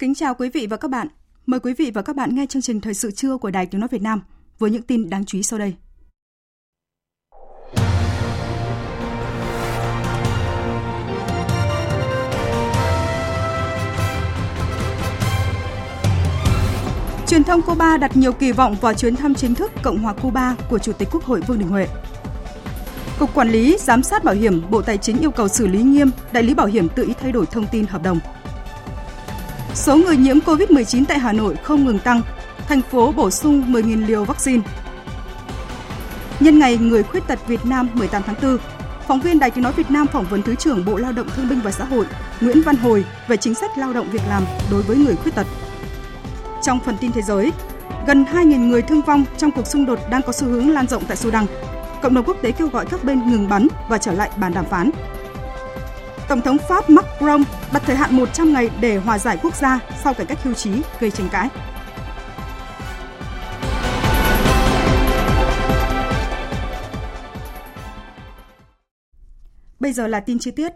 [0.00, 1.08] Kính chào quý vị và các bạn.
[1.46, 3.80] Mời quý vị và các bạn nghe chương trình Thời sự trưa của Đài Tiếng
[3.80, 4.22] Nói Việt Nam
[4.58, 5.74] với những tin đáng chú ý sau đây.
[17.26, 20.56] Truyền thông Cuba đặt nhiều kỳ vọng vào chuyến thăm chính thức Cộng hòa Cuba
[20.70, 21.86] của Chủ tịch Quốc hội Vương Đình Huệ.
[23.18, 26.10] Cục Quản lý, Giám sát Bảo hiểm, Bộ Tài chính yêu cầu xử lý nghiêm
[26.32, 28.18] đại lý bảo hiểm tự ý thay đổi thông tin hợp đồng.
[29.74, 32.22] Số người nhiễm COVID-19 tại Hà Nội không ngừng tăng,
[32.68, 34.62] thành phố bổ sung 10.000 liều vaccine.
[36.40, 38.58] Nhân ngày Người khuyết tật Việt Nam 18 tháng 4,
[39.08, 41.48] phóng viên Đài Tiếng Nói Việt Nam phỏng vấn Thứ trưởng Bộ Lao động Thương
[41.48, 42.06] binh và Xã hội
[42.40, 45.46] Nguyễn Văn Hồi về chính sách lao động việc làm đối với người khuyết tật.
[46.62, 47.52] Trong phần tin thế giới,
[48.06, 51.02] gần 2.000 người thương vong trong cuộc xung đột đang có xu hướng lan rộng
[51.08, 51.46] tại Sudan.
[52.02, 54.64] Cộng đồng quốc tế kêu gọi các bên ngừng bắn và trở lại bàn đàm
[54.64, 54.90] phán.
[56.30, 57.42] Tổng thống Pháp Macron
[57.72, 60.70] đặt thời hạn 100 ngày để hòa giải quốc gia sau cải cách hưu trí
[61.00, 61.48] gây tranh cãi.
[69.80, 70.72] Bây giờ là tin chi tiết.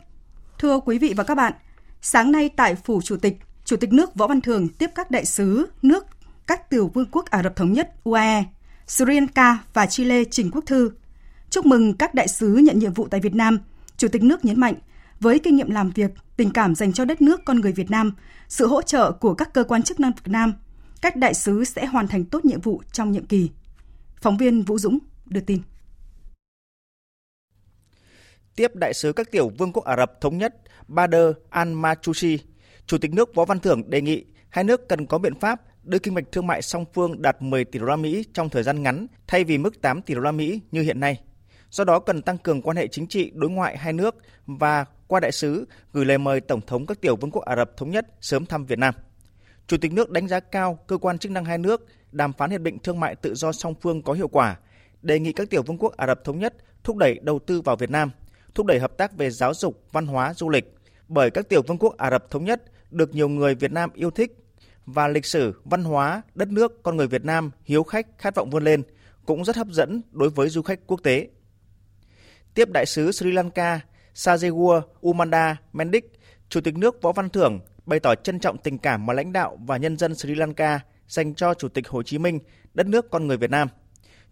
[0.58, 1.52] Thưa quý vị và các bạn,
[2.00, 5.25] sáng nay tại Phủ Chủ tịch, Chủ tịch nước Võ Văn Thường tiếp các đại
[5.25, 6.06] sứ nước
[6.47, 8.44] các tiểu vương quốc Ả Rập Thống Nhất UAE,
[8.87, 10.91] Sri Lanka và Chile trình quốc thư.
[11.50, 13.59] Chúc mừng các đại sứ nhận nhiệm vụ tại Việt Nam.
[13.97, 14.75] Chủ tịch nước nhấn mạnh,
[15.20, 18.14] với kinh nghiệm làm việc, tình cảm dành cho đất nước con người Việt Nam,
[18.48, 20.52] sự hỗ trợ của các cơ quan chức năng Việt Nam,
[21.02, 23.50] các đại sứ sẽ hoàn thành tốt nhiệm vụ trong nhiệm kỳ.
[24.20, 25.62] Phóng viên Vũ Dũng đưa tin.
[28.56, 30.54] Tiếp đại sứ các tiểu vương quốc Ả Rập Thống Nhất
[30.88, 32.38] Bader Al-Machushi,
[32.86, 35.98] Chủ tịch nước Võ Văn Thưởng đề nghị hai nước cần có biện pháp đưa
[35.98, 38.82] kinh mạch thương mại song phương đạt 10 tỷ đô la Mỹ trong thời gian
[38.82, 41.20] ngắn thay vì mức 8 tỷ đô la Mỹ như hiện nay.
[41.75, 45.21] Do đó cần tăng cường quan hệ chính trị đối ngoại hai nước và qua
[45.21, 48.07] đại sứ gửi lời mời Tổng thống các tiểu vương quốc Ả Rập Thống Nhất
[48.21, 48.95] sớm thăm Việt Nam.
[49.67, 52.61] Chủ tịch nước đánh giá cao cơ quan chức năng hai nước đàm phán hiệp
[52.61, 54.57] định thương mại tự do song phương có hiệu quả,
[55.03, 56.55] đề nghị các tiểu vương quốc Ả Rập Thống Nhất
[56.85, 58.11] thúc đẩy đầu tư vào Việt Nam,
[58.55, 60.75] thúc đẩy hợp tác về giáo dục, văn hóa, du lịch,
[61.09, 64.11] bởi các tiểu vương quốc Ả Rập Thống Nhất được nhiều người Việt Nam yêu
[64.11, 64.37] thích
[64.87, 68.51] và lịch sử, văn hóa, đất nước, con người Việt Nam hiếu khách, khát vọng
[68.51, 68.83] vươn lên
[69.27, 71.29] cũng rất hấp dẫn đối với du khách quốc tế.
[72.54, 73.81] Tiếp đại sứ Sri Lanka
[74.15, 76.12] Sajewa, Umanda Mendik,
[76.48, 79.59] Chủ tịch nước Võ Văn Thưởng bày tỏ trân trọng tình cảm mà lãnh đạo
[79.66, 82.38] và nhân dân Sri Lanka dành cho Chủ tịch Hồ Chí Minh,
[82.75, 83.69] đất nước con người Việt Nam.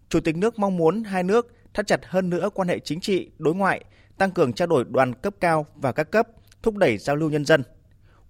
[0.09, 3.31] Chủ tịch nước mong muốn hai nước thắt chặt hơn nữa quan hệ chính trị,
[3.37, 3.83] đối ngoại,
[4.17, 6.27] tăng cường trao đổi đoàn cấp cao và các cấp,
[6.61, 7.63] thúc đẩy giao lưu nhân dân.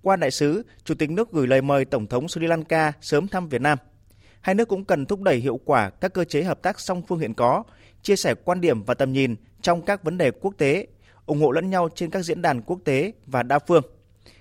[0.01, 3.49] Qua đại sứ, Chủ tịch nước gửi lời mời Tổng thống Sri Lanka sớm thăm
[3.49, 3.77] Việt Nam.
[4.41, 7.19] Hai nước cũng cần thúc đẩy hiệu quả các cơ chế hợp tác song phương
[7.19, 7.63] hiện có,
[8.01, 10.87] chia sẻ quan điểm và tầm nhìn trong các vấn đề quốc tế,
[11.25, 13.83] ủng hộ lẫn nhau trên các diễn đàn quốc tế và đa phương.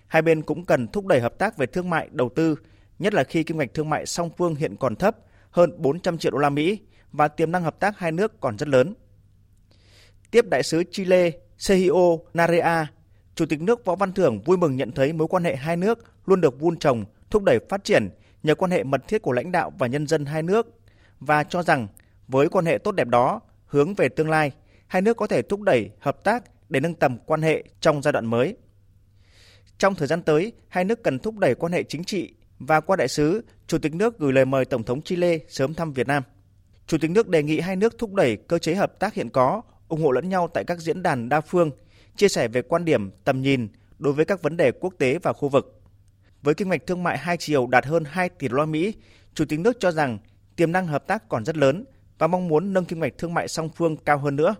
[0.07, 2.57] Hai bên cũng cần thúc đẩy hợp tác về thương mại, đầu tư,
[2.99, 5.17] nhất là khi kim ngạch thương mại song phương hiện còn thấp,
[5.51, 6.79] hơn 400 triệu đô la Mỹ
[7.13, 8.95] và tiềm năng hợp tác hai nước còn rất lớn.
[10.31, 12.87] Tiếp đại sứ Chile Sergio Narea,
[13.35, 15.99] Chủ tịch nước Võ Văn Thưởng vui mừng nhận thấy mối quan hệ hai nước
[16.27, 18.11] luôn được vun trồng, thúc đẩy phát triển
[18.43, 20.67] nhờ quan hệ mật thiết của lãnh đạo và nhân dân hai nước
[21.21, 21.89] và cho rằng
[22.29, 24.53] với quan hệ tốt đẹp đó, hướng về tương lai,
[24.93, 28.13] hai nước có thể thúc đẩy hợp tác để nâng tầm quan hệ trong giai
[28.13, 28.57] đoạn mới.
[29.79, 32.97] Trong thời gian tới, hai nước cần thúc đẩy quan hệ chính trị và qua
[32.97, 36.23] đại sứ, Chủ tịch nước gửi lời mời Tổng thống Chile sớm thăm Việt Nam.
[36.87, 39.63] Chủ tịch nước đề nghị hai nước thúc đẩy cơ chế hợp tác hiện có,
[39.89, 41.71] ủng hộ lẫn nhau tại các diễn đàn đa phương,
[42.17, 43.69] chia sẻ về quan điểm, tầm nhìn
[43.99, 45.83] đối với các vấn đề quốc tế và khu vực.
[46.43, 48.95] Với kinh mạch thương mại hai chiều đạt hơn 2 tỷ đô la Mỹ,
[49.35, 50.19] Chủ tịch nước cho rằng
[50.57, 51.85] tiềm năng hợp tác còn rất lớn
[52.19, 54.55] và mong muốn nâng kinh mạch thương mại song phương cao hơn nữa.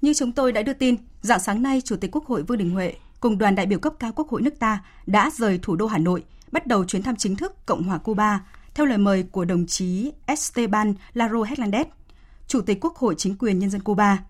[0.00, 2.70] Như chúng tôi đã đưa tin, dạng sáng nay, Chủ tịch Quốc hội Vương Đình
[2.70, 5.86] Huệ cùng đoàn đại biểu cấp cao Quốc hội nước ta đã rời thủ đô
[5.86, 8.40] Hà Nội, bắt đầu chuyến thăm chính thức Cộng hòa Cuba
[8.74, 11.84] theo lời mời của đồng chí Esteban Laro Hernandez,
[12.46, 14.24] Chủ tịch Quốc hội chính quyền nhân dân Cuba.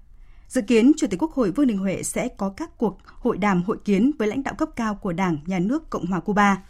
[0.48, 3.62] Dự kiến, Chủ tịch Quốc hội Vương Đình Huệ sẽ có các cuộc hội đàm
[3.62, 6.62] hội kiến với lãnh đạo cấp cao của Đảng, Nhà nước Cộng hòa Cuba,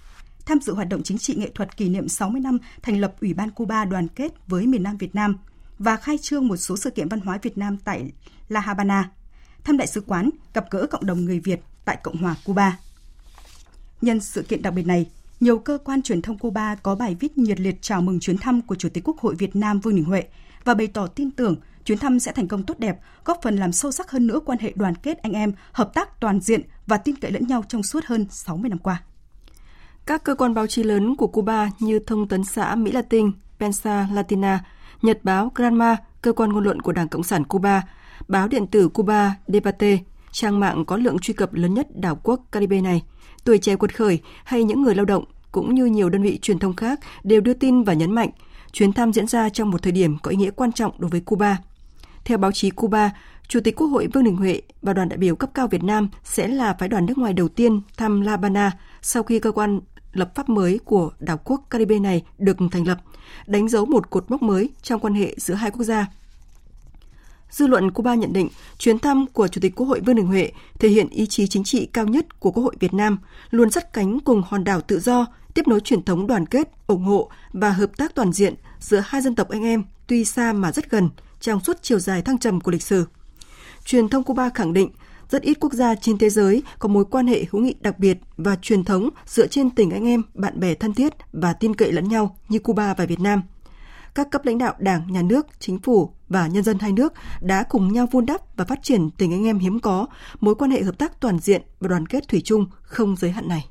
[0.47, 3.35] tham dự hoạt động chính trị nghệ thuật kỷ niệm 60 năm thành lập Ủy
[3.35, 5.37] ban Cuba đoàn kết với miền Nam Việt Nam
[5.79, 8.13] và khai trương một số sự kiện văn hóa Việt Nam tại
[8.49, 9.11] La Habana,
[9.65, 12.79] thăm đại sứ quán, gặp gỡ cộng đồng người Việt tại Cộng hòa Cuba.
[14.03, 15.07] Nhân sự kiện đặc biệt này,
[15.41, 18.63] nhiều cơ quan truyền thông Cuba có bài viết nhiệt liệt chào mừng chuyến thăm
[18.63, 20.25] của Chủ tịch Quốc hội Việt Nam Vương Đình Huệ
[20.65, 23.73] và bày tỏ tin tưởng chuyến thăm sẽ thành công tốt đẹp, góp phần làm
[23.73, 26.99] sâu sắc hơn nữa quan hệ đoàn kết anh em, hợp tác toàn diện và
[26.99, 29.03] tin cậy lẫn nhau trong suốt hơn 60 năm qua.
[30.07, 34.09] Các cơ quan báo chí lớn của Cuba như Thông tấn xã Mỹ Latin, Pensa
[34.13, 34.65] Latina,
[35.03, 37.83] Nhật báo Granma, cơ quan ngôn luận của Đảng Cộng sản Cuba,
[38.29, 39.99] báo điện tử Cuba Debate,
[40.33, 43.03] trang mạng có lượng truy cập lớn nhất đảo quốc Caribe này,
[43.45, 46.59] tuổi trẻ quật khởi hay những người lao động cũng như nhiều đơn vị truyền
[46.59, 48.31] thông khác đều đưa tin và nhấn mạnh
[48.73, 51.21] chuyến thăm diễn ra trong một thời điểm có ý nghĩa quan trọng đối với
[51.21, 51.59] Cuba.
[52.25, 53.11] Theo báo chí Cuba,
[53.49, 56.09] Chủ tịch Quốc hội Vương Đình Huệ và đoàn đại biểu cấp cao Việt Nam
[56.25, 58.73] sẽ là phái đoàn nước ngoài đầu tiên thăm La Habana
[59.03, 59.81] sau khi cơ quan
[60.13, 62.99] lập pháp mới của đảo quốc Caribe này được thành lập,
[63.47, 66.07] đánh dấu một cột mốc mới trong quan hệ giữa hai quốc gia.
[67.51, 68.49] Dư luận Cuba nhận định
[68.79, 71.65] chuyến thăm của Chủ tịch Quốc hội Vương Đình Huệ thể hiện ý chí chính
[71.65, 73.19] trị cao nhất của Quốc hội Việt Nam,
[73.51, 77.05] luôn sắt cánh cùng hòn đảo tự do, tiếp nối truyền thống đoàn kết, ủng
[77.05, 80.73] hộ và hợp tác toàn diện giữa hai dân tộc anh em tuy xa mà
[80.73, 81.09] rất gần
[81.41, 83.07] trong suốt chiều dài thăng trầm của lịch sử.
[83.85, 84.91] Truyền thông Cuba khẳng định
[85.31, 88.19] rất ít quốc gia trên thế giới có mối quan hệ hữu nghị đặc biệt
[88.37, 91.93] và truyền thống dựa trên tình anh em, bạn bè thân thiết và tin cậy
[91.93, 93.43] lẫn nhau như Cuba và Việt Nam.
[94.17, 97.65] Các cấp lãnh đạo Đảng, Nhà nước, Chính phủ và nhân dân hai nước đã
[97.69, 100.07] cùng nhau vun đắp và phát triển tình anh em hiếm có,
[100.41, 103.49] mối quan hệ hợp tác toàn diện và đoàn kết thủy chung không giới hạn
[103.49, 103.67] này.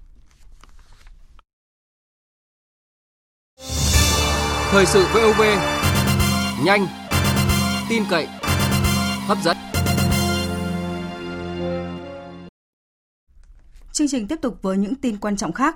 [4.72, 5.42] Thời sự VOV
[6.66, 6.88] nhanh,
[7.90, 8.28] tin cậy,
[9.28, 9.58] hấp dẫn.
[13.92, 15.76] Chương trình tiếp tục với những tin quan trọng khác.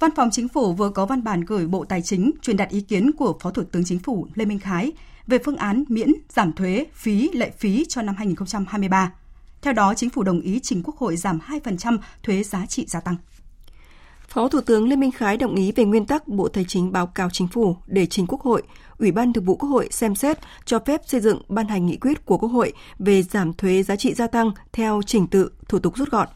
[0.00, 2.80] Văn phòng Chính phủ vừa có văn bản gửi Bộ Tài chính truyền đạt ý
[2.80, 4.92] kiến của Phó Thủ tướng Chính phủ Lê Minh Khái
[5.26, 9.12] về phương án miễn giảm thuế phí lệ phí cho năm 2023.
[9.62, 13.00] Theo đó, Chính phủ đồng ý trình Quốc hội giảm 2% thuế giá trị gia
[13.00, 13.16] tăng.
[14.28, 17.06] Phó Thủ tướng Lê Minh Khái đồng ý về nguyên tắc Bộ Tài chính báo
[17.06, 18.62] cáo Chính phủ để trình Quốc hội,
[18.98, 21.96] Ủy ban Thường vụ Quốc hội xem xét cho phép xây dựng ban hành nghị
[21.96, 25.78] quyết của Quốc hội về giảm thuế giá trị gia tăng theo trình tự, thủ
[25.78, 26.28] tục rút gọn.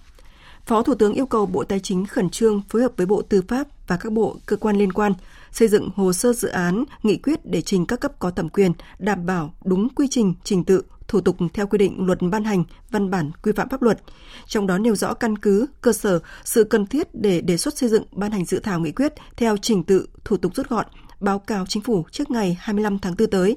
[0.70, 3.43] Phó Thủ tướng yêu cầu Bộ Tài chính khẩn trương phối hợp với Bộ Tư
[3.49, 5.12] pháp và các bộ cơ quan liên quan
[5.52, 8.72] xây dựng hồ sơ dự án, nghị quyết để trình các cấp có thẩm quyền,
[8.99, 12.64] đảm bảo đúng quy trình, trình tự, thủ tục theo quy định luật ban hành,
[12.90, 14.00] văn bản quy phạm pháp luật.
[14.46, 17.88] Trong đó nêu rõ căn cứ, cơ sở, sự cần thiết để đề xuất xây
[17.88, 20.87] dựng ban hành dự thảo nghị quyết theo trình tự, thủ tục rút gọn,
[21.20, 23.56] báo cáo chính phủ trước ngày 25 tháng 4 tới.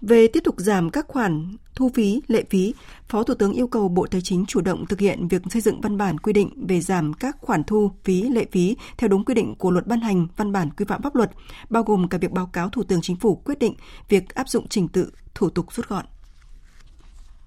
[0.00, 2.74] Về tiếp tục giảm các khoản thu phí, lệ phí,
[3.08, 5.80] Phó Thủ tướng yêu cầu Bộ Tài chính chủ động thực hiện việc xây dựng
[5.80, 9.34] văn bản quy định về giảm các khoản thu phí, lệ phí theo đúng quy
[9.34, 11.30] định của luật ban hành văn bản quy phạm pháp luật,
[11.70, 13.74] bao gồm cả việc báo cáo Thủ tướng Chính phủ quyết định
[14.08, 16.04] việc áp dụng trình tự, thủ tục rút gọn.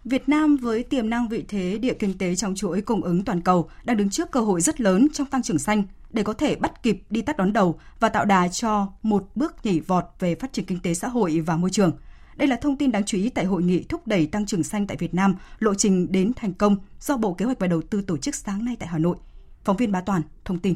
[0.04, 3.42] Việt Nam với tiềm năng vị thế địa kinh tế trong chuỗi cung ứng toàn
[3.42, 6.56] cầu đang đứng trước cơ hội rất lớn trong tăng trưởng xanh để có thể
[6.56, 10.36] bắt kịp đi tắt đón đầu và tạo đà cho một bước nhảy vọt về
[10.36, 11.92] phát triển kinh tế xã hội và môi trường–
[12.36, 14.88] đây là thông tin đáng chú ý tại hội nghị thúc đẩy tăng trưởng xanh
[14.88, 18.02] tại Việt Nam, lộ trình đến thành công do Bộ Kế hoạch và Đầu tư
[18.08, 19.16] tổ chức sáng nay tại Hà Nội.
[19.64, 20.74] Phóng viên Bá Toàn thông tin.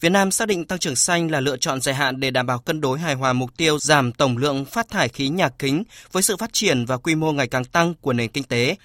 [0.00, 2.58] Việt Nam xác định tăng trưởng xanh là lựa chọn dài hạn để đảm bảo
[2.58, 6.22] cân đối hài hòa mục tiêu giảm tổng lượng phát thải khí nhà kính với
[6.22, 8.76] sự phát triển và quy mô ngày càng tăng của nền kinh tế.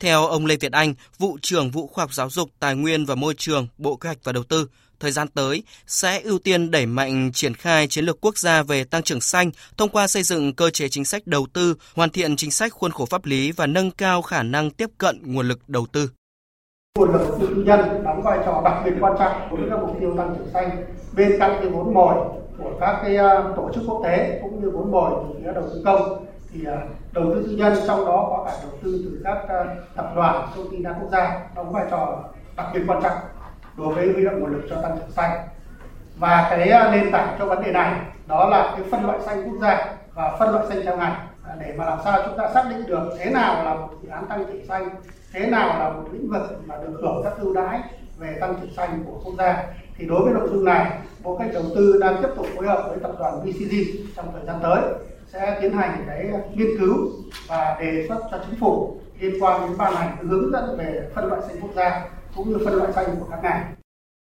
[0.00, 3.14] Theo ông Lê Việt Anh, vụ trưởng vụ khoa học giáo dục, tài nguyên và
[3.14, 4.68] môi trường, Bộ Kế hoạch và Đầu tư,
[5.00, 8.84] thời gian tới sẽ ưu tiên đẩy mạnh triển khai chiến lược quốc gia về
[8.84, 12.36] tăng trưởng xanh thông qua xây dựng cơ chế chính sách đầu tư, hoàn thiện
[12.36, 15.68] chính sách khuôn khổ pháp lý và nâng cao khả năng tiếp cận nguồn lực
[15.68, 16.10] đầu tư.
[16.98, 19.96] Nguồn lực tư nhân đóng vai trò đặc biệt quan trọng đối với các mục
[20.00, 22.14] tiêu tăng trưởng xanh bên cạnh cái vốn mồi
[22.58, 25.64] của các cái à, tổ chức quốc tế cũng như vốn mồi từ phía đầu
[25.74, 26.76] tư công thì à,
[27.12, 29.64] đầu tư tư nhân trong đó có cả đầu tư từ các à,
[29.96, 32.24] tập đoàn công ty đa quốc gia đóng vai trò
[32.56, 33.18] đặc biệt quan trọng
[33.76, 35.30] đối với huy động nguồn lực cho tăng trưởng xanh.
[36.18, 37.92] Và cái à, nền tảng cho vấn đề này
[38.26, 41.14] đó là cái phân loại xanh quốc gia và phân loại xanh theo ngành.
[41.44, 44.08] À, để mà làm sao chúng ta xác định được thế nào là một dự
[44.08, 44.88] án tăng trưởng xanh,
[45.32, 47.80] thế nào là một lĩnh vực mà được hưởng các ưu đãi
[48.18, 49.64] về tăng trưởng xanh của quốc gia.
[49.98, 50.90] Thì đối với nội dung này,
[51.22, 53.74] bộ cách đầu tư đang tiếp tục phối hợp với tập đoàn BCG
[54.16, 54.82] trong thời gian tới
[55.26, 57.10] sẽ tiến hành cái nghiên cứu
[57.48, 61.28] và đề xuất cho chính phủ liên quan đến ban hành hướng dẫn về phân
[61.28, 62.04] loại xanh quốc gia
[62.36, 63.74] cũng như phân loại xanh của các ngành.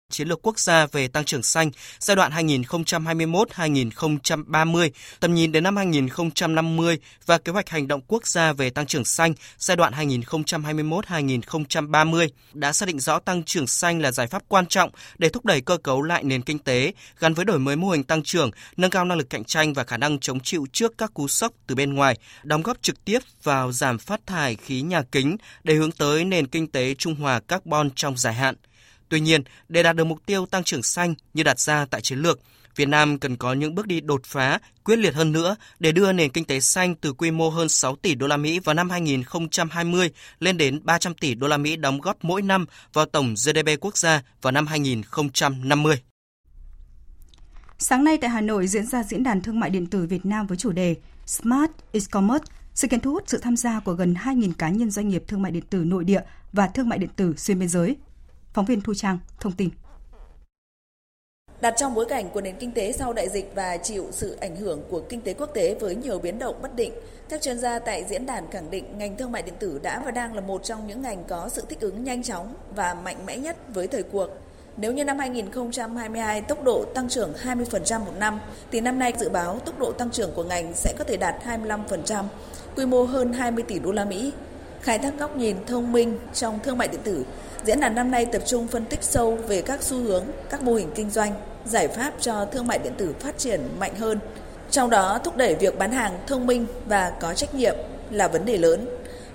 [0.09, 5.77] Chiến lược quốc gia về tăng trưởng xanh giai đoạn 2021-2030, tầm nhìn đến năm
[5.77, 12.27] 2050 và kế hoạch hành động quốc gia về tăng trưởng xanh giai đoạn 2021-2030
[12.53, 15.61] đã xác định rõ tăng trưởng xanh là giải pháp quan trọng để thúc đẩy
[15.61, 18.91] cơ cấu lại nền kinh tế gắn với đổi mới mô hình tăng trưởng, nâng
[18.91, 21.75] cao năng lực cạnh tranh và khả năng chống chịu trước các cú sốc từ
[21.75, 25.91] bên ngoài, đóng góp trực tiếp vào giảm phát thải khí nhà kính để hướng
[25.91, 28.55] tới nền kinh tế trung hòa carbon trong dài hạn.
[29.09, 32.19] Tuy nhiên, để đạt được mục tiêu tăng trưởng xanh như đặt ra tại chiến
[32.19, 32.39] lược,
[32.75, 36.11] Việt Nam cần có những bước đi đột phá, quyết liệt hơn nữa để đưa
[36.11, 38.89] nền kinh tế xanh từ quy mô hơn 6 tỷ đô la Mỹ vào năm
[38.89, 40.09] 2020
[40.39, 43.97] lên đến 300 tỷ đô la Mỹ đóng góp mỗi năm vào tổng GDP quốc
[43.97, 46.01] gia vào năm 2050.
[47.77, 50.47] Sáng nay tại Hà Nội diễn ra diễn đàn thương mại điện tử Việt Nam
[50.47, 50.95] với chủ đề
[51.25, 52.45] Smart e-commerce.
[52.73, 55.41] Sự kiện thu hút sự tham gia của gần 2.000 cá nhân doanh nghiệp thương
[55.41, 56.21] mại điện tử nội địa
[56.53, 57.95] và thương mại điện tử xuyên biên giới.
[58.55, 59.69] Phóng viên Thu Trang thông tin.
[61.61, 64.55] Đặt trong bối cảnh của nền kinh tế sau đại dịch và chịu sự ảnh
[64.55, 66.93] hưởng của kinh tế quốc tế với nhiều biến động bất định,
[67.29, 70.11] các chuyên gia tại diễn đàn khẳng định ngành thương mại điện tử đã và
[70.11, 73.37] đang là một trong những ngành có sự thích ứng nhanh chóng và mạnh mẽ
[73.37, 74.29] nhất với thời cuộc.
[74.77, 78.39] Nếu như năm 2022 tốc độ tăng trưởng 20% một năm,
[78.71, 81.35] thì năm nay dự báo tốc độ tăng trưởng của ngành sẽ có thể đạt
[81.45, 82.23] 25%,
[82.75, 84.31] quy mô hơn 20 tỷ đô la Mỹ.
[84.81, 87.25] Khai thác góc nhìn thông minh trong thương mại điện tử
[87.65, 90.73] Diễn đàn năm nay tập trung phân tích sâu về các xu hướng, các mô
[90.73, 91.33] hình kinh doanh,
[91.65, 94.19] giải pháp cho thương mại điện tử phát triển mạnh hơn.
[94.71, 97.75] Trong đó thúc đẩy việc bán hàng thông minh và có trách nhiệm
[98.11, 98.85] là vấn đề lớn.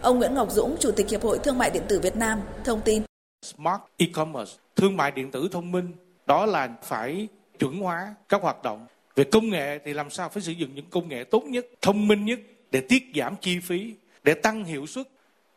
[0.00, 2.80] Ông Nguyễn Ngọc Dũng, Chủ tịch Hiệp hội Thương mại điện tử Việt Nam, thông
[2.80, 3.02] tin.
[3.42, 5.92] Smart e-commerce, thương mại điện tử thông minh,
[6.26, 8.86] đó là phải chuẩn hóa các hoạt động.
[9.16, 12.08] Về công nghệ thì làm sao phải sử dụng những công nghệ tốt nhất, thông
[12.08, 12.38] minh nhất
[12.70, 15.06] để tiết giảm chi phí, để tăng hiệu suất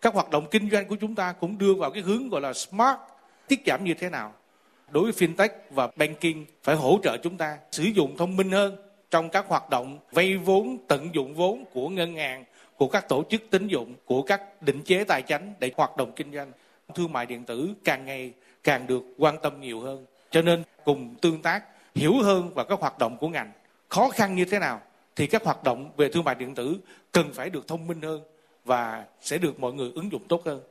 [0.03, 2.53] các hoạt động kinh doanh của chúng ta cũng đưa vào cái hướng gọi là
[2.53, 2.97] smart,
[3.47, 4.33] tiết giảm như thế nào.
[4.91, 8.75] Đối với fintech và banking phải hỗ trợ chúng ta sử dụng thông minh hơn
[9.11, 12.45] trong các hoạt động vay vốn, tận dụng vốn của ngân hàng,
[12.77, 16.11] của các tổ chức tín dụng, của các định chế tài chính để hoạt động
[16.15, 16.51] kinh doanh.
[16.95, 18.33] Thương mại điện tử càng ngày
[18.63, 20.05] càng được quan tâm nhiều hơn.
[20.31, 21.63] Cho nên cùng tương tác,
[21.95, 23.51] hiểu hơn vào các hoạt động của ngành,
[23.89, 24.81] khó khăn như thế nào
[25.15, 26.77] thì các hoạt động về thương mại điện tử
[27.11, 28.21] cần phải được thông minh hơn
[28.65, 30.61] và sẽ được mọi người ứng dụng tốt hơn.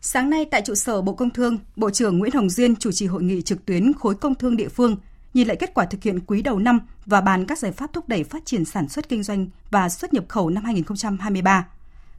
[0.00, 3.06] Sáng nay tại trụ sở Bộ Công Thương, Bộ trưởng Nguyễn Hồng Diên chủ trì
[3.06, 4.96] hội nghị trực tuyến khối công thương địa phương,
[5.34, 8.08] nhìn lại kết quả thực hiện quý đầu năm và bàn các giải pháp thúc
[8.08, 11.68] đẩy phát triển sản xuất kinh doanh và xuất nhập khẩu năm 2023.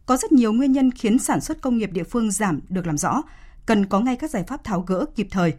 [0.05, 2.97] Có rất nhiều nguyên nhân khiến sản xuất công nghiệp địa phương giảm được làm
[2.97, 3.21] rõ,
[3.65, 5.53] cần có ngay các giải pháp tháo gỡ kịp thời.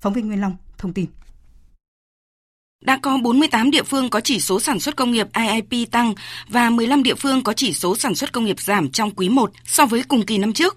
[0.00, 1.06] Phóng viên Nguyên Long thông tin.
[2.82, 6.14] Đã có 48 địa phương có chỉ số sản xuất công nghiệp IIP tăng
[6.48, 9.50] và 15 địa phương có chỉ số sản xuất công nghiệp giảm trong quý 1
[9.64, 10.76] so với cùng kỳ năm trước.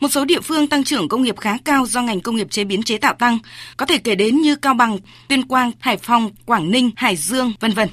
[0.00, 2.64] Một số địa phương tăng trưởng công nghiệp khá cao do ngành công nghiệp chế
[2.64, 3.38] biến chế tạo tăng,
[3.76, 7.52] có thể kể đến như Cao Bằng, Tuyên Quang, Hải Phòng, Quảng Ninh, Hải Dương,
[7.60, 7.88] vân vân.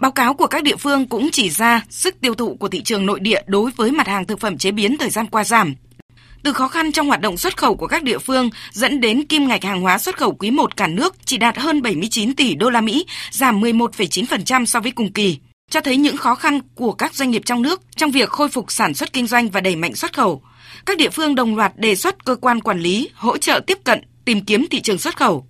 [0.00, 3.06] Báo cáo của các địa phương cũng chỉ ra sức tiêu thụ của thị trường
[3.06, 5.74] nội địa đối với mặt hàng thực phẩm chế biến thời gian qua giảm,
[6.44, 9.48] từ khó khăn trong hoạt động xuất khẩu của các địa phương dẫn đến kim
[9.48, 12.70] ngạch hàng hóa xuất khẩu quý 1 cả nước chỉ đạt hơn 79 tỷ đô
[12.70, 15.38] la Mỹ, giảm 11,9% so với cùng kỳ,
[15.70, 18.72] cho thấy những khó khăn của các doanh nghiệp trong nước trong việc khôi phục
[18.72, 20.42] sản xuất kinh doanh và đẩy mạnh xuất khẩu.
[20.86, 24.00] Các địa phương đồng loạt đề xuất cơ quan quản lý hỗ trợ tiếp cận,
[24.24, 25.46] tìm kiếm thị trường xuất khẩu.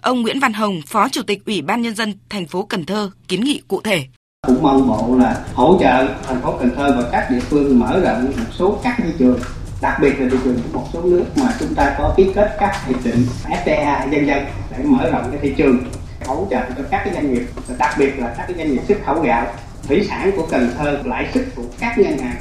[0.00, 3.10] Ông Nguyễn Văn Hồng, Phó Chủ tịch Ủy ban nhân dân thành phố Cần Thơ
[3.28, 4.06] kiến nghị cụ thể
[4.46, 8.00] cũng mong bộ là hỗ trợ thành phố Cần Thơ và các địa phương mở
[8.00, 9.38] rộng một số các thị trường
[9.84, 12.56] đặc biệt là thị trường của một số nước mà chúng ta có ký kết
[12.60, 15.78] các hiệp định FTA dân dân để mở rộng cái thị trường
[16.26, 17.42] hỗ trợ cho các cái doanh nghiệp
[17.78, 19.46] đặc biệt là các cái doanh nghiệp xuất khẩu gạo
[19.88, 22.36] thủy sản của Cần Thơ lãi suất của các ngân hàng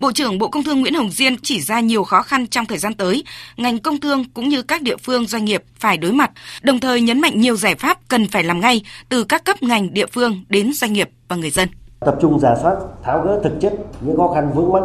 [0.00, 2.78] Bộ trưởng Bộ Công Thương Nguyễn Hồng Diên chỉ ra nhiều khó khăn trong thời
[2.78, 3.24] gian tới,
[3.56, 6.30] ngành công thương cũng như các địa phương doanh nghiệp phải đối mặt,
[6.62, 9.94] đồng thời nhấn mạnh nhiều giải pháp cần phải làm ngay từ các cấp ngành
[9.94, 11.68] địa phương đến doanh nghiệp và người dân.
[12.00, 14.82] Tập trung giả soát, tháo gỡ thực chất những khó khăn vướng mắt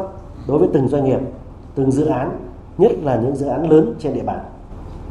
[0.47, 1.19] đối với từng doanh nghiệp
[1.79, 2.31] từng dự án,
[2.77, 4.39] nhất là những dự án lớn trên địa bàn.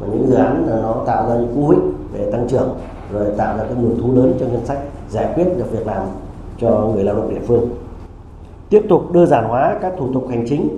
[0.01, 1.79] Và những dự án là nó tạo ra những cú hích
[2.13, 2.69] về tăng trưởng,
[3.13, 4.79] rồi tạo ra cái nguồn thu lớn cho ngân sách,
[5.11, 6.03] giải quyết được việc làm
[6.59, 7.69] cho người lao động địa phương.
[8.71, 10.69] Tiếp tục đơn giản hóa các thủ tục hành chính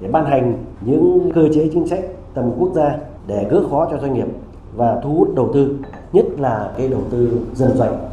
[0.00, 2.00] để ban hành những cơ chế chính sách
[2.34, 4.28] tầm quốc gia để gỡ khó cho doanh nghiệp
[4.76, 5.76] và thu hút đầu tư,
[6.12, 8.07] nhất là cái đầu tư dân doanh.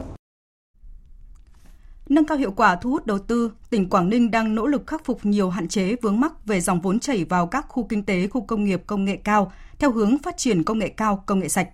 [2.10, 5.06] Nâng cao hiệu quả thu hút đầu tư, tỉnh Quảng Ninh đang nỗ lực khắc
[5.06, 8.28] phục nhiều hạn chế vướng mắc về dòng vốn chảy vào các khu kinh tế,
[8.28, 11.48] khu công nghiệp công nghệ cao theo hướng phát triển công nghệ cao, công nghệ
[11.48, 11.68] sạch.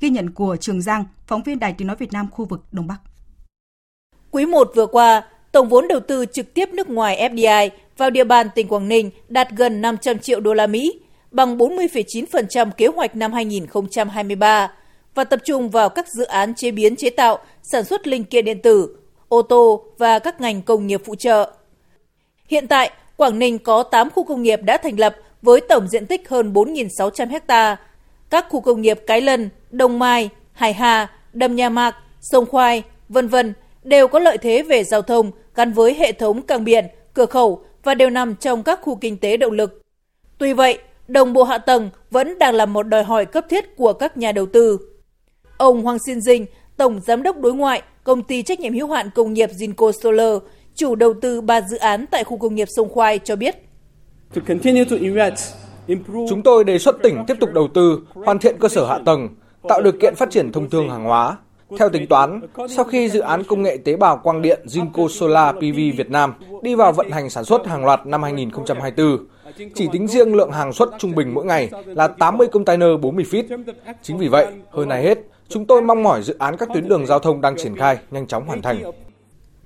[0.00, 2.86] Ghi nhận của Trường Giang, phóng viên Đài Tiếng nói Việt Nam khu vực Đông
[2.86, 2.96] Bắc.
[4.30, 5.22] Quý 1 vừa qua,
[5.52, 9.10] tổng vốn đầu tư trực tiếp nước ngoài FDI vào địa bàn tỉnh Quảng Ninh
[9.28, 11.00] đạt gần 500 triệu đô la Mỹ,
[11.30, 14.72] bằng 40,9% kế hoạch năm 2023
[15.14, 18.44] và tập trung vào các dự án chế biến chế tạo, sản xuất linh kiện
[18.44, 18.96] điện tử,
[19.34, 21.52] ô tô và các ngành công nghiệp phụ trợ.
[22.48, 26.06] Hiện tại, Quảng Ninh có 8 khu công nghiệp đã thành lập với tổng diện
[26.06, 27.76] tích hơn 4.600 ha.
[28.30, 32.82] Các khu công nghiệp Cái Lân, Đông Mai, Hải Hà, Đầm Nhà Mạc, Sông Khoai,
[33.08, 36.86] vân vân đều có lợi thế về giao thông gắn với hệ thống cảng biển,
[37.14, 39.82] cửa khẩu và đều nằm trong các khu kinh tế động lực.
[40.38, 43.92] Tuy vậy, đồng bộ hạ tầng vẫn đang là một đòi hỏi cấp thiết của
[43.92, 44.78] các nhà đầu tư.
[45.56, 49.10] Ông Hoàng Xin Dinh, Tổng Giám đốc đối ngoại, Công ty trách nhiệm hữu hạn
[49.14, 50.38] công nghiệp Zinco Solar,
[50.74, 53.54] chủ đầu tư ba dự án tại khu công nghiệp Sông Khoai cho biết.
[56.28, 59.28] Chúng tôi đề xuất tỉnh tiếp tục đầu tư, hoàn thiện cơ sở hạ tầng,
[59.68, 61.36] tạo điều kiện phát triển thông thương hàng hóa.
[61.78, 65.56] Theo tính toán, sau khi dự án công nghệ tế bào quang điện Zinco Solar
[65.56, 69.26] PV Việt Nam đi vào vận hành sản xuất hàng loạt năm 2024,
[69.74, 73.64] chỉ tính riêng lượng hàng xuất trung bình mỗi ngày là 80 container 40 feet.
[74.02, 77.06] Chính vì vậy, hơn ai hết, chúng tôi mong mỏi dự án các tuyến đường
[77.06, 78.92] giao thông đang triển khai nhanh chóng hoàn thành.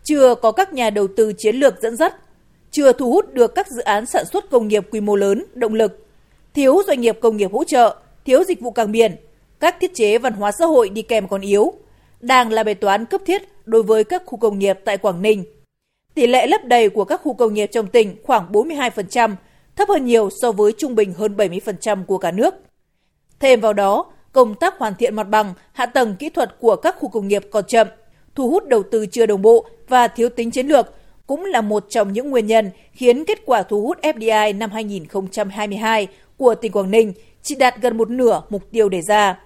[0.04, 2.14] Chưa có các nhà đầu tư chiến lược dẫn dắt,
[2.70, 5.75] chưa thu hút được các dự án sản xuất công nghiệp quy mô lớn, động
[5.75, 6.06] lực,
[6.54, 9.16] thiếu doanh nghiệp công nghiệp hỗ trợ, thiếu dịch vụ cảng biển,
[9.61, 11.73] các thiết chế văn hóa xã hội đi kèm còn yếu,
[12.20, 15.44] đang là bài toán cấp thiết đối với các khu công nghiệp tại Quảng Ninh.
[16.14, 19.35] Tỷ lệ lấp đầy của các khu công nghiệp trong tỉnh khoảng 42%,
[19.78, 22.54] thấp hơn nhiều so với trung bình hơn 70% của cả nước.
[23.40, 26.97] Thêm vào đó, công tác hoàn thiện mặt bằng, hạ tầng kỹ thuật của các
[26.99, 27.87] khu công nghiệp còn chậm,
[28.35, 30.94] thu hút đầu tư chưa đồng bộ và thiếu tính chiến lược
[31.26, 36.06] cũng là một trong những nguyên nhân khiến kết quả thu hút FDI năm 2022
[36.37, 39.40] của tỉnh Quảng Ninh chỉ đạt gần một nửa mục tiêu đề ra.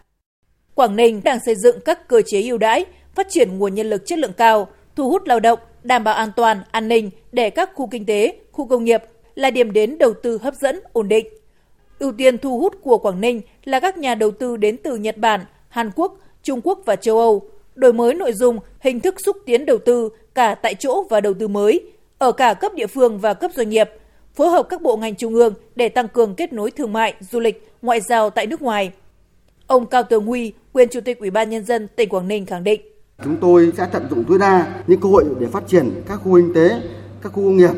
[0.75, 2.85] Quảng Ninh đang xây dựng các cơ chế ưu đãi,
[3.15, 6.31] phát triển nguồn nhân lực chất lượng cao, thu hút lao động, đảm bảo an
[6.37, 9.03] toàn, an ninh để các khu kinh tế, khu công nghiệp
[9.35, 11.27] là điểm đến đầu tư hấp dẫn, ổn định.
[11.99, 15.17] Ưu tiên thu hút của Quảng Ninh là các nhà đầu tư đến từ Nhật
[15.17, 17.43] Bản, Hàn Quốc, Trung Quốc và châu Âu,
[17.75, 21.35] đổi mới nội dung, hình thức xúc tiến đầu tư cả tại chỗ và đầu
[21.35, 21.81] tư mới,
[22.19, 23.91] ở cả cấp địa phương và cấp doanh nghiệp,
[24.35, 27.41] phối hợp các bộ ngành trung ương để tăng cường kết nối thương mại, du
[27.41, 28.93] lịch, ngoại giao tại nước ngoài.
[29.67, 32.65] Ông Cao Tường Huy, quyền Chủ tịch Ủy ban Nhân dân tỉnh Quảng Ninh khẳng
[32.65, 32.81] định.
[33.25, 36.37] Chúng tôi sẽ tận dụng tối đa những cơ hội để phát triển các khu
[36.37, 36.81] kinh tế,
[37.23, 37.71] các khu công nghiệp,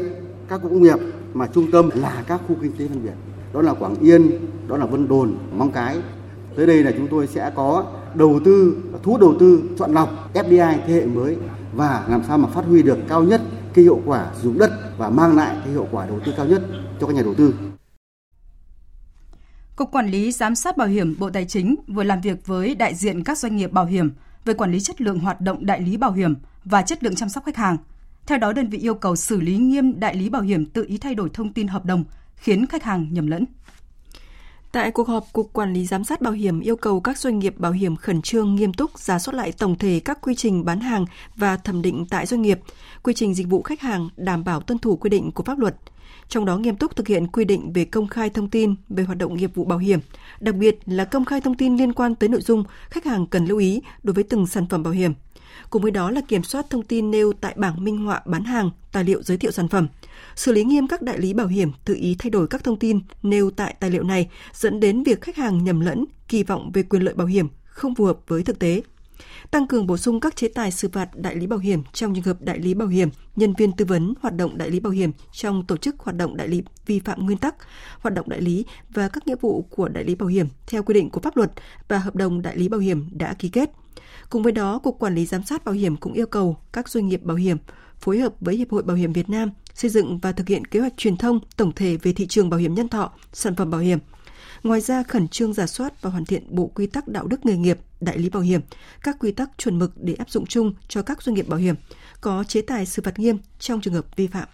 [0.48, 0.98] các khu công nghiệp
[1.34, 3.14] mà trung tâm là các khu kinh tế ven biển.
[3.52, 4.30] Đó là Quảng Yên,
[4.68, 5.98] đó là Vân Đồn, Móng Cái.
[6.56, 10.34] Tới đây là chúng tôi sẽ có đầu tư, thu hút đầu tư, chọn lọc
[10.34, 11.36] FDI thế hệ mới
[11.74, 13.40] và làm sao mà phát huy được cao nhất
[13.74, 16.46] cái hiệu quả sử dụng đất và mang lại cái hiệu quả đầu tư cao
[16.46, 16.62] nhất
[17.00, 17.54] cho các nhà đầu tư.
[19.76, 22.94] Cục Quản lý Giám sát Bảo hiểm Bộ Tài chính vừa làm việc với đại
[22.94, 24.10] diện các doanh nghiệp bảo hiểm
[24.44, 27.28] về quản lý chất lượng hoạt động đại lý bảo hiểm và chất lượng chăm
[27.28, 27.76] sóc khách hàng.
[28.26, 30.98] Theo đó, đơn vị yêu cầu xử lý nghiêm đại lý bảo hiểm tự ý
[30.98, 32.04] thay đổi thông tin hợp đồng,
[32.36, 33.44] khiến khách hàng nhầm lẫn.
[34.72, 37.58] Tại cuộc họp, Cục Quản lý Giám sát Bảo hiểm yêu cầu các doanh nghiệp
[37.58, 40.80] bảo hiểm khẩn trương nghiêm túc giả soát lại tổng thể các quy trình bán
[40.80, 41.04] hàng
[41.36, 42.60] và thẩm định tại doanh nghiệp,
[43.02, 45.76] quy trình dịch vụ khách hàng đảm bảo tuân thủ quy định của pháp luật–
[46.28, 49.18] trong đó nghiêm túc thực hiện quy định về công khai thông tin về hoạt
[49.18, 50.00] động nghiệp vụ bảo hiểm,
[50.40, 53.46] đặc biệt là công khai thông tin liên quan tới nội dung khách hàng cần
[53.46, 55.12] lưu ý đối với từng sản phẩm bảo hiểm.
[55.70, 58.70] Cùng với đó là kiểm soát thông tin nêu tại bảng minh họa bán hàng,
[58.92, 59.88] tài liệu giới thiệu sản phẩm,
[60.36, 63.00] xử lý nghiêm các đại lý bảo hiểm tự ý thay đổi các thông tin
[63.22, 66.82] nêu tại tài liệu này dẫn đến việc khách hàng nhầm lẫn, kỳ vọng về
[66.82, 68.82] quyền lợi bảo hiểm không phù hợp với thực tế
[69.50, 72.24] tăng cường bổ sung các chế tài xử phạt đại lý bảo hiểm trong trường
[72.24, 75.10] hợp đại lý bảo hiểm, nhân viên tư vấn hoạt động đại lý bảo hiểm
[75.32, 77.54] trong tổ chức hoạt động đại lý vi phạm nguyên tắc,
[77.98, 80.94] hoạt động đại lý và các nghĩa vụ của đại lý bảo hiểm theo quy
[80.94, 81.52] định của pháp luật
[81.88, 83.70] và hợp đồng đại lý bảo hiểm đã ký kết.
[84.34, 87.08] Cùng với đó, Cục Quản lý Giám sát Bảo hiểm cũng yêu cầu các doanh
[87.08, 87.56] nghiệp bảo hiểm
[88.00, 90.80] phối hợp với Hiệp hội Bảo hiểm Việt Nam xây dựng và thực hiện kế
[90.80, 93.80] hoạch truyền thông tổng thể về thị trường bảo hiểm nhân thọ, sản phẩm bảo
[93.80, 93.98] hiểm–
[94.62, 97.56] Ngoài ra, khẩn trương giả soát và hoàn thiện bộ quy tắc đạo đức nghề
[97.56, 98.60] nghiệp, đại lý bảo hiểm,
[99.02, 101.74] các quy tắc chuẩn mực để áp dụng chung cho các doanh nghiệp bảo hiểm,
[102.20, 104.48] có chế tài xử phạt nghiêm trong trường hợp vi phạm.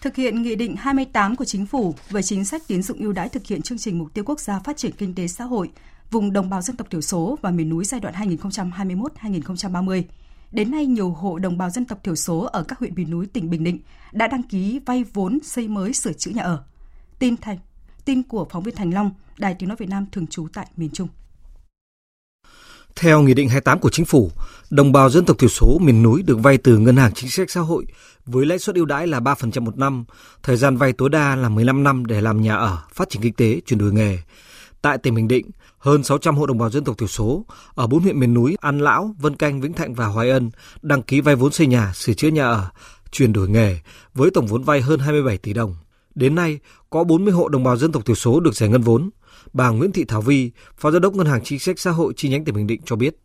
[0.00, 3.28] Thực hiện Nghị định 28 của Chính phủ về chính sách tín dụng ưu đãi
[3.28, 5.70] thực hiện chương trình mục tiêu quốc gia phát triển kinh tế xã hội
[6.10, 10.02] vùng đồng bào dân tộc thiểu số và miền núi giai đoạn 2021-2030.
[10.52, 13.26] Đến nay, nhiều hộ đồng bào dân tộc thiểu số ở các huyện miền núi
[13.26, 13.78] tỉnh Bình Định
[14.12, 16.62] đã đăng ký vay vốn xây mới sửa chữa nhà ở.
[17.18, 17.58] Tin thành
[18.04, 20.90] Tin của phóng viên Thành Long, Đài Tiếng nói Việt Nam thường trú tại miền
[20.92, 21.08] Trung.
[22.96, 24.30] Theo Nghị định 28 của Chính phủ,
[24.70, 27.50] đồng bào dân tộc thiểu số miền núi được vay từ Ngân hàng Chính sách
[27.50, 27.86] Xã hội
[28.26, 30.04] với lãi suất ưu đãi là 3% một năm,
[30.42, 33.32] thời gian vay tối đa là 15 năm để làm nhà ở, phát triển kinh
[33.32, 34.18] tế, chuyển đổi nghề.
[34.82, 38.02] Tại tỉnh Bình Định, hơn 600 hộ đồng bào dân tộc thiểu số ở bốn
[38.02, 40.50] huyện miền núi An Lão, Vân Canh, Vĩnh Thạnh và Hoài Ân
[40.82, 42.68] đăng ký vay vốn xây nhà, sửa chữa nhà ở,
[43.10, 43.78] chuyển đổi nghề
[44.14, 45.76] với tổng vốn vay hơn 27 tỷ đồng.
[46.14, 46.58] Đến nay,
[46.90, 49.10] có 40 hộ đồng bào dân tộc thiểu số được giải ngân vốn.
[49.52, 52.28] Bà Nguyễn Thị Thảo Vi, Phó Giám đốc Ngân hàng Chính sách Xã hội chi
[52.28, 53.16] nhánh tỉnh Bình Định cho biết.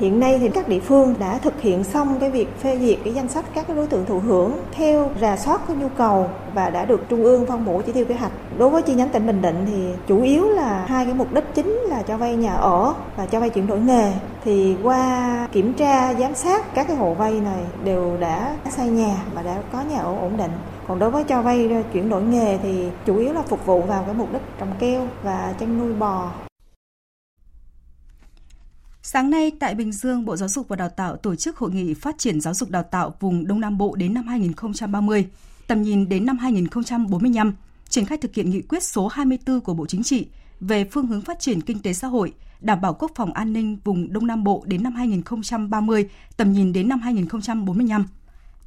[0.00, 3.14] Hiện nay thì các địa phương đã thực hiện xong cái việc phê duyệt cái
[3.14, 6.84] danh sách các đối tượng thụ hưởng theo rà soát cái nhu cầu và đã
[6.84, 8.32] được trung ương phân bổ chỉ tiêu kế hoạch.
[8.58, 11.44] Đối với chi nhánh tỉnh Bình Định thì chủ yếu là hai cái mục đích
[11.54, 14.12] chính là cho vay nhà ở và cho vay chuyển đổi nghề.
[14.44, 19.16] Thì qua kiểm tra, giám sát các cái hộ vay này đều đã xây nhà
[19.34, 20.52] và đã có nhà ở ổn định.
[20.88, 24.02] Còn đối với cho vay chuyển đổi nghề thì chủ yếu là phục vụ vào
[24.02, 26.30] cái mục đích trồng keo và chăn nuôi bò.
[29.08, 31.94] Sáng nay tại Bình Dương, Bộ Giáo dục và Đào tạo tổ chức hội nghị
[31.94, 35.26] phát triển giáo dục đào tạo vùng Đông Nam Bộ đến năm 2030,
[35.66, 37.54] tầm nhìn đến năm 2045,
[37.88, 40.26] triển khai thực hiện nghị quyết số 24 của Bộ Chính trị
[40.60, 43.78] về phương hướng phát triển kinh tế xã hội, đảm bảo quốc phòng an ninh
[43.84, 48.06] vùng Đông Nam Bộ đến năm 2030, tầm nhìn đến năm 2045.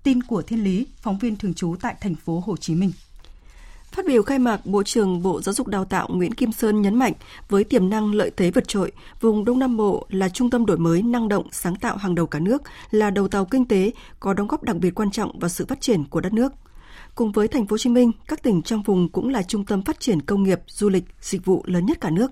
[0.03, 2.91] Tin của Thiên Lý, phóng viên thường trú tại thành phố Hồ Chí Minh.
[3.91, 6.95] Phát biểu khai mạc, Bộ trưởng Bộ Giáo dục Đào tạo Nguyễn Kim Sơn nhấn
[6.95, 7.13] mạnh
[7.49, 10.77] với tiềm năng lợi thế vượt trội, vùng Đông Nam Bộ là trung tâm đổi
[10.77, 14.33] mới năng động, sáng tạo hàng đầu cả nước, là đầu tàu kinh tế, có
[14.33, 16.53] đóng góp đặc biệt quan trọng vào sự phát triển của đất nước.
[17.15, 19.81] Cùng với thành phố Hồ Chí Minh, các tỉnh trong vùng cũng là trung tâm
[19.81, 22.31] phát triển công nghiệp, du lịch, dịch vụ lớn nhất cả nước.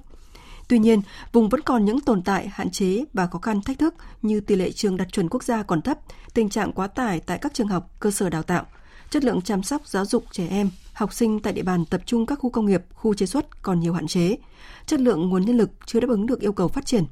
[0.67, 3.95] Tuy nhiên, vùng vẫn còn những tồn tại, hạn chế và khó khăn thách thức
[4.21, 5.97] như tỷ lệ trường đạt chuẩn quốc gia còn thấp,
[6.33, 8.65] tình trạng quá tải tại các trường học, cơ sở đào tạo,
[9.09, 12.25] chất lượng chăm sóc giáo dục trẻ em, học sinh tại địa bàn tập trung
[12.25, 14.37] các khu công nghiệp, khu chế xuất còn nhiều hạn chế.
[14.85, 17.03] Chất lượng nguồn nhân lực chưa đáp ứng được yêu cầu phát triển.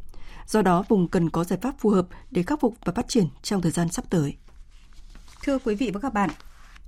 [0.47, 3.27] Do đó, vùng cần có giải pháp phù hợp để khắc phục và phát triển
[3.41, 4.35] trong thời gian sắp tới.
[5.43, 6.29] Thưa quý vị và các bạn,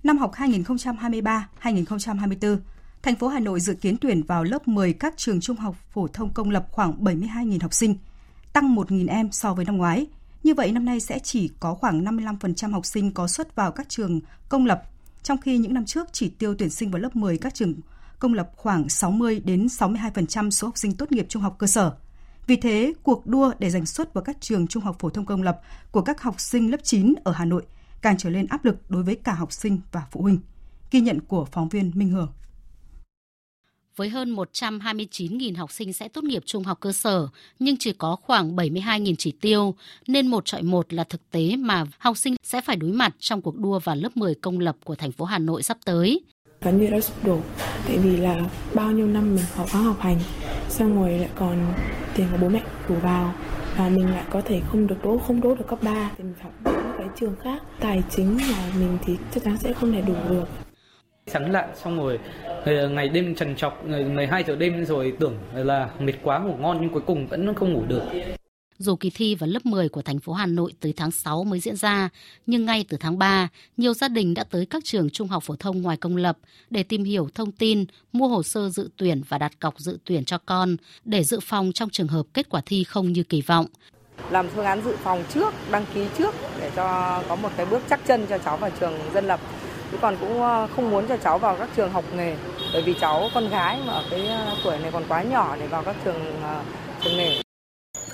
[0.04, 2.58] năm học 2023-2024,
[3.02, 6.08] thành phố Hà Nội dự kiến tuyển vào lớp 10 các trường trung học phổ
[6.08, 7.96] thông công lập khoảng 72.000 học sinh,
[8.54, 10.08] tăng 1.000 em so với năm ngoái.
[10.44, 13.90] Như vậy năm nay sẽ chỉ có khoảng 55% học sinh có xuất vào các
[13.90, 14.84] trường công lập
[15.24, 17.74] trong khi những năm trước chỉ tiêu tuyển sinh vào lớp 10 các trường
[18.20, 21.94] công lập khoảng 60 đến 62% số học sinh tốt nghiệp trung học cơ sở.
[22.48, 25.44] Vì thế, cuộc đua để giành suất vào các trường trung học phổ thông công
[25.44, 27.64] lập của các học sinh lớp 9 ở Hà Nội
[28.02, 30.40] càng trở lên áp lực đối với cả học sinh và phụ huynh.
[30.92, 32.32] Ghi nhận của phóng viên Minh Hường
[33.98, 37.28] với hơn 129.000 học sinh sẽ tốt nghiệp trung học cơ sở,
[37.60, 39.76] nhưng chỉ có khoảng 72.000 chỉ tiêu,
[40.08, 43.42] nên một trọi một là thực tế mà học sinh sẽ phải đối mặt trong
[43.42, 46.22] cuộc đua vào lớp 10 công lập của thành phố Hà Nội sắp tới.
[46.62, 47.40] Vấn đề đã sụp đổ,
[47.88, 50.20] tại vì là bao nhiêu năm mình học khóa học hành,
[50.70, 51.74] xong rồi lại còn
[52.16, 53.36] tiền của bố mẹ đủ vào,
[53.78, 56.34] và mình lại có thể không được đỗ không đỗ được cấp 3 thì mình
[56.42, 56.54] học
[56.98, 60.67] cái trường khác tài chính là mình thì chắc chắn sẽ không thể đủ được
[61.28, 62.20] sáng lại xong rồi
[62.90, 66.90] ngày đêm trần trọc 12 giờ đêm rồi tưởng là mệt quá ngủ ngon nhưng
[66.90, 68.04] cuối cùng vẫn không ngủ được.
[68.80, 71.60] Dù kỳ thi vào lớp 10 của thành phố Hà Nội tới tháng 6 mới
[71.60, 72.10] diễn ra,
[72.46, 75.56] nhưng ngay từ tháng 3, nhiều gia đình đã tới các trường trung học phổ
[75.56, 76.38] thông ngoài công lập
[76.70, 80.26] để tìm hiểu thông tin, mua hồ sơ dự tuyển và đặt cọc dự tuyển
[80.26, 83.66] cho con để dự phòng trong trường hợp kết quả thi không như kỳ vọng.
[84.30, 87.82] Làm phương án dự phòng trước, đăng ký trước để cho có một cái bước
[87.90, 89.40] chắc chân cho cháu vào trường dân lập
[89.92, 92.36] chứ còn cũng ờ, không muốn cho cháu vào các trường học nghề,
[92.74, 95.68] bởi vì cháu con gái mà ở cái ờ, tuổi này còn quá nhỏ để
[95.68, 96.62] vào các trường ờ,
[97.02, 97.42] trường nghề.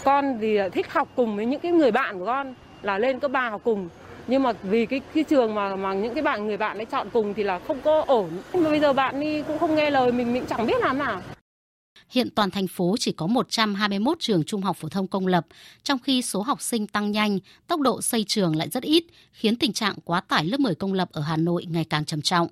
[0.04, 3.32] Con thì thích học cùng với những cái người bạn của con, là lên cấp
[3.32, 3.90] ba học cùng.
[4.28, 7.10] Nhưng mà vì cái cái trường mà mà những cái bạn, người bạn ấy chọn
[7.14, 8.30] cùng thì là không có ổn.
[8.54, 10.98] Nhưng mà bây giờ bạn đi cũng không nghe lời mình mình chẳng biết làm
[10.98, 11.22] nào.
[12.14, 15.46] Hiện toàn thành phố chỉ có 121 trường trung học phổ thông công lập,
[15.84, 19.56] trong khi số học sinh tăng nhanh, tốc độ xây trường lại rất ít, khiến
[19.56, 22.48] tình trạng quá tải lớp 10 công lập ở Hà Nội ngày càng trầm trọng.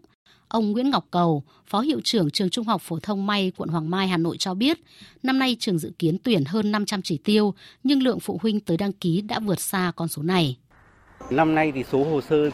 [0.48, 3.90] Ông Nguyễn Ngọc Cầu, Phó Hiệu trưởng Trường Trung học Phổ thông May, quận Hoàng
[3.90, 4.78] Mai, Hà Nội cho biết,
[5.24, 8.78] năm nay trường dự kiến tuyển hơn 500 chỉ tiêu, nhưng lượng phụ huynh tới
[8.78, 10.58] đăng ký đã vượt xa con số này.
[11.30, 12.50] Năm nay thì số hồ sơ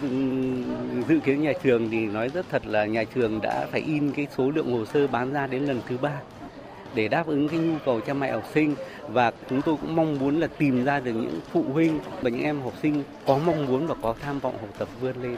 [1.08, 4.28] dự kiến nhà trường thì nói rất thật là nhà trường đã phải in cái
[4.38, 6.22] số lượng hồ sơ bán ra đến lần thứ ba
[6.96, 8.76] để đáp ứng cái nhu cầu cha mẹ học sinh
[9.08, 12.44] và chúng tôi cũng mong muốn là tìm ra được những phụ huynh và những
[12.44, 15.38] em học sinh có mong muốn và có tham vọng học tập vươn lên.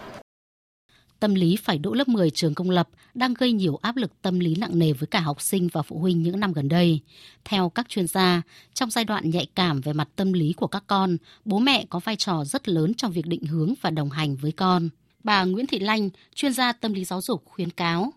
[1.20, 4.40] Tâm lý phải đỗ lớp 10 trường công lập đang gây nhiều áp lực tâm
[4.40, 7.00] lý nặng nề với cả học sinh và phụ huynh những năm gần đây.
[7.46, 8.42] Theo các chuyên gia,
[8.74, 12.00] trong giai đoạn nhạy cảm về mặt tâm lý của các con, bố mẹ có
[12.00, 14.90] vai trò rất lớn trong việc định hướng và đồng hành với con.
[15.24, 18.14] Bà Nguyễn Thị Lanh, chuyên gia tâm lý giáo dục khuyến cáo.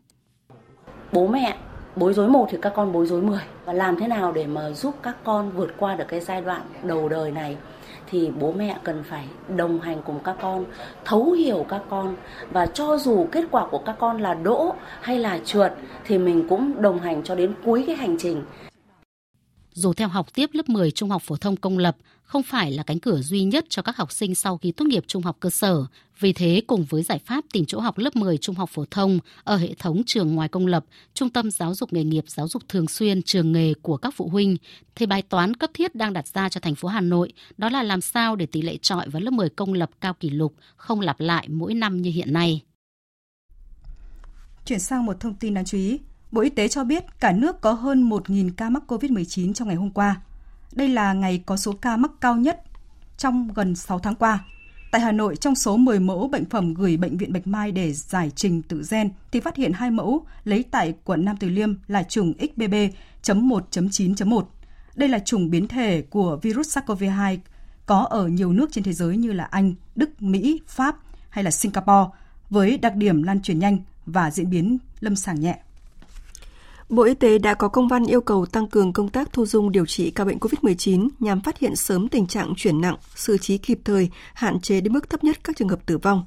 [1.12, 1.59] Bố mẹ
[1.96, 4.70] bối rối một thì các con bối rối 10 và làm thế nào để mà
[4.70, 7.57] giúp các con vượt qua được cái giai đoạn đầu đời này?
[8.11, 9.24] Thì bố mẹ cần phải
[9.57, 10.64] đồng hành cùng các con,
[11.05, 12.16] thấu hiểu các con.
[12.50, 15.72] Và cho dù kết quả của các con là đỗ hay là trượt
[16.05, 18.42] thì mình cũng đồng hành cho đến cuối cái hành trình
[19.73, 22.83] dù theo học tiếp lớp 10 trung học phổ thông công lập không phải là
[22.83, 25.51] cánh cửa duy nhất cho các học sinh sau khi tốt nghiệp trung học cơ
[25.51, 25.85] sở.
[26.21, 29.19] Vì thế, cùng với giải pháp tìm chỗ học lớp 10 trung học phổ thông
[29.45, 32.63] ở hệ thống trường ngoài công lập, trung tâm giáo dục nghề nghiệp giáo dục
[32.69, 34.57] thường xuyên trường nghề của các phụ huynh,
[34.95, 37.83] thì bài toán cấp thiết đang đặt ra cho thành phố Hà Nội đó là
[37.83, 41.01] làm sao để tỷ lệ trọi vào lớp 10 công lập cao kỷ lục không
[41.01, 42.63] lặp lại mỗi năm như hiện nay.
[44.67, 45.99] Chuyển sang một thông tin đáng chú ý.
[46.33, 49.77] Bộ Y tế cho biết cả nước có hơn 1.000 ca mắc COVID-19 trong ngày
[49.77, 50.21] hôm qua.
[50.73, 52.62] Đây là ngày có số ca mắc cao nhất
[53.16, 54.45] trong gần 6 tháng qua.
[54.90, 57.92] Tại Hà Nội, trong số 10 mẫu bệnh phẩm gửi Bệnh viện Bạch Mai để
[57.92, 61.75] giải trình tự gen, thì phát hiện hai mẫu lấy tại quận Nam Từ Liêm
[61.87, 64.42] là chủng XBB.1.9.1.
[64.95, 67.38] Đây là chủng biến thể của virus SARS-CoV-2
[67.87, 70.97] có ở nhiều nước trên thế giới như là Anh, Đức, Mỹ, Pháp
[71.31, 72.11] hay là Singapore,
[72.51, 75.59] với đặc điểm lan truyền nhanh và diễn biến lâm sàng nhẹ.
[76.92, 79.72] Bộ Y tế đã có công văn yêu cầu tăng cường công tác thu dung
[79.72, 83.59] điều trị ca bệnh COVID-19 nhằm phát hiện sớm tình trạng chuyển nặng, xử trí
[83.59, 86.24] kịp thời, hạn chế đến mức thấp nhất các trường hợp tử vong.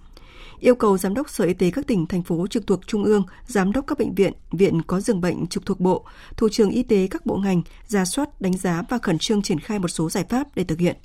[0.60, 3.23] Yêu cầu Giám đốc Sở Y tế các tỉnh, thành phố trực thuộc Trung ương,
[3.47, 6.06] Giám đốc các bệnh viện, viện có giường bệnh trực thuộc Bộ,
[6.38, 9.60] Thủ trưởng Y tế các bộ ngành, ra soát, đánh giá và khẩn trương triển
[9.60, 10.95] khai một số giải pháp để thực hiện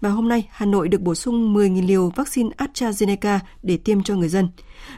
[0.00, 4.16] và hôm nay Hà Nội được bổ sung 10.000 liều vaccine AstraZeneca để tiêm cho
[4.16, 4.48] người dân.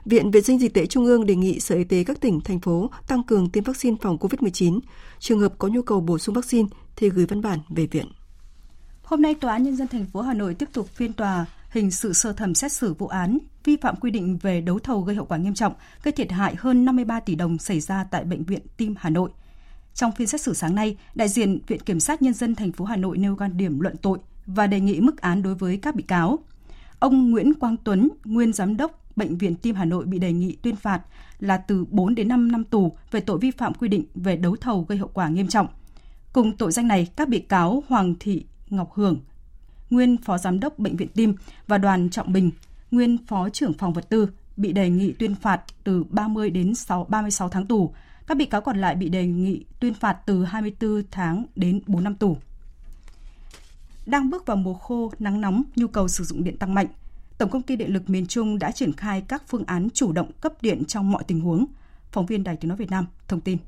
[0.04, 2.60] Viện Vệ sinh Dịch tễ Trung ương đề nghị Sở Y tế các tỉnh, thành
[2.60, 4.80] phố tăng cường tiêm vaccine phòng COVID-19.
[5.18, 8.06] Trường hợp có nhu cầu bổ sung vaccine thì gửi văn bản về viện.
[9.02, 11.90] Hôm nay, Tòa án Nhân dân thành phố Hà Nội tiếp tục phiên tòa hình
[11.90, 15.16] sự sơ thẩm xét xử vụ án vi phạm quy định về đấu thầu gây
[15.16, 18.44] hậu quả nghiêm trọng, gây thiệt hại hơn 53 tỷ đồng xảy ra tại Bệnh
[18.44, 19.30] viện Tim Hà Nội.
[19.94, 22.84] Trong phiên xét xử sáng nay, đại diện Viện Kiểm sát Nhân dân thành phố
[22.84, 25.94] Hà Nội nêu quan điểm luận tội và đề nghị mức án đối với các
[25.94, 26.38] bị cáo.
[26.98, 30.56] Ông Nguyễn Quang Tuấn, nguyên giám đốc Bệnh viện Tim Hà Nội bị đề nghị
[30.62, 31.02] tuyên phạt
[31.40, 34.56] là từ 4 đến 5 năm tù về tội vi phạm quy định về đấu
[34.56, 35.66] thầu gây hậu quả nghiêm trọng.
[36.32, 39.20] Cùng tội danh này, các bị cáo Hoàng Thị Ngọc Hưởng,
[39.90, 41.34] nguyên phó giám đốc Bệnh viện Tim
[41.66, 42.50] và Đoàn Trọng Bình,
[42.90, 47.04] nguyên phó trưởng phòng vật tư bị đề nghị tuyên phạt từ 30 đến 6,
[47.04, 47.94] 36 tháng tù.
[48.26, 52.04] Các bị cáo còn lại bị đề nghị tuyên phạt từ 24 tháng đến 4
[52.04, 52.36] năm tù.
[54.06, 56.86] Đang bước vào mùa khô, nắng nóng, nhu cầu sử dụng điện tăng mạnh.
[57.38, 60.30] Tổng công ty Điện lực miền Trung đã triển khai các phương án chủ động
[60.40, 61.66] cấp điện trong mọi tình huống.
[62.12, 63.58] Phóng viên Đài Tiếng nói Việt Nam thông tin.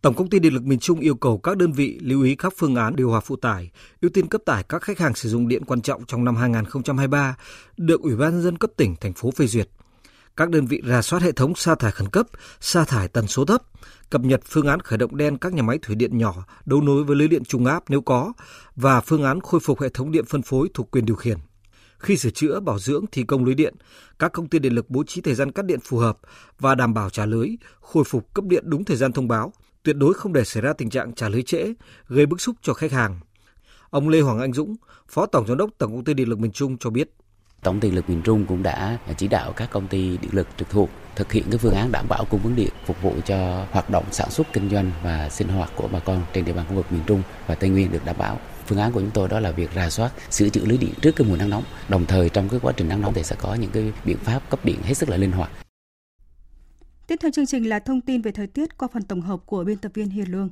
[0.00, 2.52] Tổng công ty Điện lực miền Trung yêu cầu các đơn vị lưu ý các
[2.56, 5.48] phương án điều hòa phụ tải, ưu tiên cấp tải các khách hàng sử dụng
[5.48, 7.36] điện quan trọng trong năm 2023
[7.76, 9.68] được Ủy ban nhân dân cấp tỉnh, thành phố phê duyệt.
[10.36, 12.26] Các đơn vị rà soát hệ thống sa thải khẩn cấp,
[12.60, 13.62] sa thải tần số thấp,
[14.10, 17.04] cập nhật phương án khởi động đen các nhà máy thủy điện nhỏ đấu nối
[17.04, 18.32] với lưới điện trung áp nếu có
[18.76, 21.38] và phương án khôi phục hệ thống điện phân phối thuộc quyền điều khiển.
[21.98, 23.74] Khi sửa chữa, bảo dưỡng, thi công lưới điện,
[24.18, 26.18] các công ty điện lực bố trí thời gian cắt điện phù hợp
[26.58, 27.48] và đảm bảo trả lưới,
[27.80, 30.72] khôi phục cấp điện đúng thời gian thông báo, tuyệt đối không để xảy ra
[30.72, 31.74] tình trạng trả lưới trễ,
[32.08, 33.20] gây bức xúc cho khách hàng.
[33.90, 34.74] Ông Lê Hoàng Anh Dũng,
[35.08, 37.10] Phó Tổng Giám đốc Tổng công ty Điện lực miền Trung cho biết.
[37.64, 40.70] Tổng điện lực miền Trung cũng đã chỉ đạo các công ty điện lực trực
[40.70, 43.90] thuộc thực hiện cái phương án đảm bảo cung ứng điện phục vụ cho hoạt
[43.90, 46.74] động sản xuất kinh doanh và sinh hoạt của bà con trên địa bàn khu
[46.74, 48.38] vực miền Trung và Tây Nguyên được đảm bảo.
[48.66, 51.16] Phương án của chúng tôi đó là việc rà soát, sửa chữa lưới điện trước
[51.16, 51.64] cái mùa nắng nóng.
[51.88, 54.50] Đồng thời trong cái quá trình nắng nóng thì sẽ có những cái biện pháp
[54.50, 55.50] cấp điện hết sức là linh hoạt.
[57.06, 59.64] Tiếp theo chương trình là thông tin về thời tiết qua phần tổng hợp của
[59.64, 60.48] biên tập viên Hiền Lương.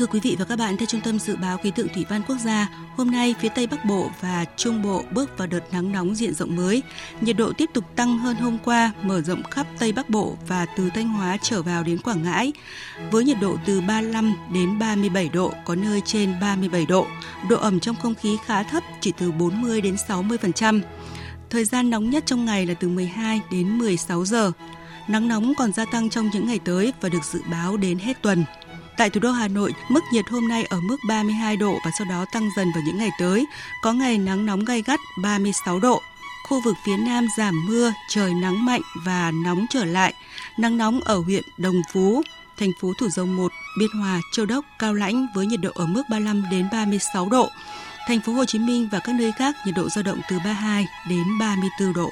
[0.00, 2.22] Thưa quý vị và các bạn, theo Trung tâm Dự báo Khí tượng Thủy văn
[2.28, 5.92] Quốc gia, hôm nay phía Tây Bắc Bộ và Trung Bộ bước vào đợt nắng
[5.92, 6.82] nóng diện rộng mới.
[7.20, 10.66] Nhiệt độ tiếp tục tăng hơn hôm qua, mở rộng khắp Tây Bắc Bộ và
[10.66, 12.52] từ Thanh Hóa trở vào đến Quảng Ngãi,
[13.10, 17.06] với nhiệt độ từ 35 đến 37 độ, có nơi trên 37 độ.
[17.48, 20.80] Độ ẩm trong không khí khá thấp, chỉ từ 40 đến 60%.
[21.50, 24.52] Thời gian nóng nhất trong ngày là từ 12 đến 16 giờ.
[25.08, 28.22] Nắng nóng còn gia tăng trong những ngày tới và được dự báo đến hết
[28.22, 28.44] tuần.
[29.00, 32.06] Tại thủ đô Hà Nội, mức nhiệt hôm nay ở mức 32 độ và sau
[32.10, 33.46] đó tăng dần vào những ngày tới,
[33.82, 36.02] có ngày nắng nóng gay gắt 36 độ.
[36.48, 40.14] Khu vực phía Nam giảm mưa, trời nắng mạnh và nóng trở lại.
[40.58, 42.22] Nắng nóng ở huyện Đồng Phú,
[42.58, 45.86] thành phố Thủ Dầu Một, Biên Hòa, Châu Đốc, Cao Lãnh với nhiệt độ ở
[45.86, 47.48] mức 35 đến 36 độ.
[48.06, 50.86] Thành phố Hồ Chí Minh và các nơi khác nhiệt độ dao động từ 32
[51.08, 52.10] đến 34 độ.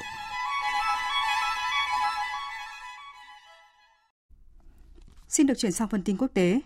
[5.27, 6.59] Xin được chuyển sang phần tin quốc tế.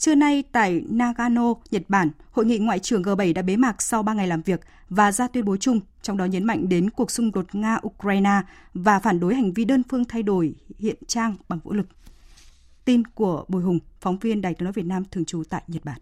[0.00, 4.02] Trưa nay tại Nagano, Nhật Bản, hội nghị ngoại trưởng G7 đã bế mạc sau
[4.02, 7.10] 3 ngày làm việc và ra tuyên bố chung, trong đó nhấn mạnh đến cuộc
[7.10, 8.42] xung đột Nga-Ukraine
[8.74, 11.86] và phản đối hành vi đơn phương thay đổi hiện trang bằng vũ lực.
[12.84, 15.84] Tin của Bùi Hùng, phóng viên Đài tiếng nói Việt Nam thường trú tại Nhật
[15.84, 16.00] Bản.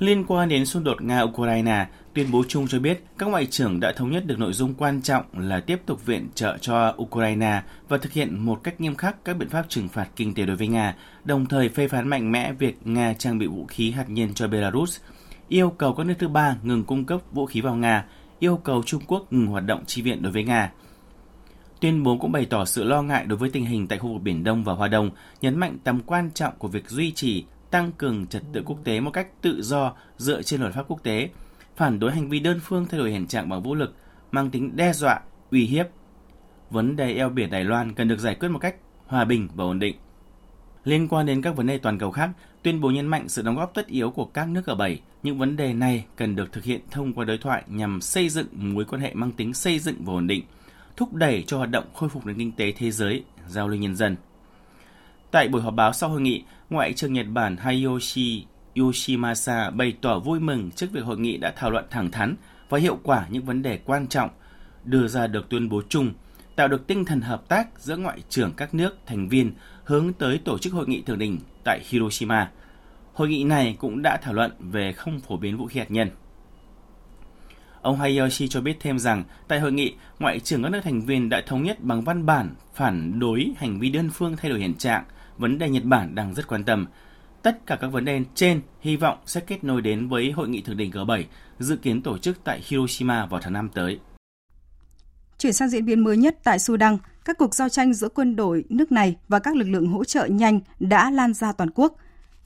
[0.00, 1.84] Liên quan đến xung đột Nga-Ukraine,
[2.14, 5.02] tuyên bố chung cho biết các ngoại trưởng đã thống nhất được nội dung quan
[5.02, 9.24] trọng là tiếp tục viện trợ cho Ukraine và thực hiện một cách nghiêm khắc
[9.24, 12.32] các biện pháp trừng phạt kinh tế đối với Nga, đồng thời phê phán mạnh
[12.32, 15.00] mẽ việc Nga trang bị vũ khí hạt nhân cho Belarus,
[15.48, 18.04] yêu cầu các nước thứ ba ngừng cung cấp vũ khí vào Nga,
[18.38, 20.72] yêu cầu Trung Quốc ngừng hoạt động chi viện đối với Nga.
[21.80, 24.22] Tuyên bố cũng bày tỏ sự lo ngại đối với tình hình tại khu vực
[24.22, 25.10] Biển Đông và Hoa Đông,
[25.40, 29.00] nhấn mạnh tầm quan trọng của việc duy trì, tăng cường trật tự quốc tế
[29.00, 31.30] một cách tự do dựa trên luật pháp quốc tế,
[31.76, 33.94] phản đối hành vi đơn phương thay đổi hiện trạng bằng vũ lực,
[34.30, 35.86] mang tính đe dọa, uy hiếp.
[36.70, 39.64] Vấn đề eo biển Đài Loan cần được giải quyết một cách hòa bình và
[39.64, 39.96] ổn định.
[40.84, 42.30] Liên quan đến các vấn đề toàn cầu khác,
[42.62, 44.96] tuyên bố nhấn mạnh sự đóng góp tất yếu của các nước G7.
[45.22, 48.46] Những vấn đề này cần được thực hiện thông qua đối thoại nhằm xây dựng
[48.52, 50.44] mối quan hệ mang tính xây dựng và ổn định,
[50.96, 53.96] thúc đẩy cho hoạt động khôi phục nền kinh tế thế giới, giao lưu nhân
[53.96, 54.16] dân.
[55.30, 60.18] Tại buổi họp báo sau hội nghị, Ngoại trưởng Nhật Bản Hayashi Yoshimasa bày tỏ
[60.18, 62.34] vui mừng trước việc hội nghị đã thảo luận thẳng thắn
[62.68, 64.30] và hiệu quả những vấn đề quan trọng,
[64.84, 66.12] đưa ra được tuyên bố chung,
[66.56, 69.52] tạo được tinh thần hợp tác giữa ngoại trưởng các nước thành viên
[69.84, 72.50] hướng tới tổ chức hội nghị thượng đỉnh tại Hiroshima.
[73.14, 76.10] Hội nghị này cũng đã thảo luận về không phổ biến vũ khí hạt nhân.
[77.82, 81.28] Ông Hayashi cho biết thêm rằng, tại hội nghị, ngoại trưởng các nước thành viên
[81.28, 84.74] đã thống nhất bằng văn bản phản đối hành vi đơn phương thay đổi hiện
[84.74, 85.04] trạng,
[85.40, 86.86] vấn đề Nhật Bản đang rất quan tâm.
[87.42, 90.62] Tất cả các vấn đề trên hy vọng sẽ kết nối đến với hội nghị
[90.62, 91.24] thượng đỉnh G7
[91.58, 93.98] dự kiến tổ chức tại Hiroshima vào tháng 5 tới.
[95.38, 98.64] Chuyển sang diễn biến mới nhất tại Sudan, các cuộc giao tranh giữa quân đội
[98.68, 101.96] nước này và các lực lượng hỗ trợ nhanh đã lan ra toàn quốc.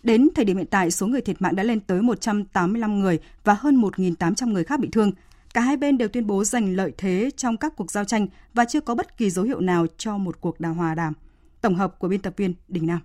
[0.02, 3.56] Đến thời điểm hiện tại, số người thiệt mạng đã lên tới 185 người và
[3.60, 5.12] hơn 1.800 người khác bị thương.
[5.54, 8.64] Cả hai bên đều tuyên bố giành lợi thế trong các cuộc giao tranh và
[8.64, 11.12] chưa có bất kỳ dấu hiệu nào cho một cuộc đàm hòa đàm.
[11.64, 13.00] Tổng hợp của biên tập viên Đình Nam.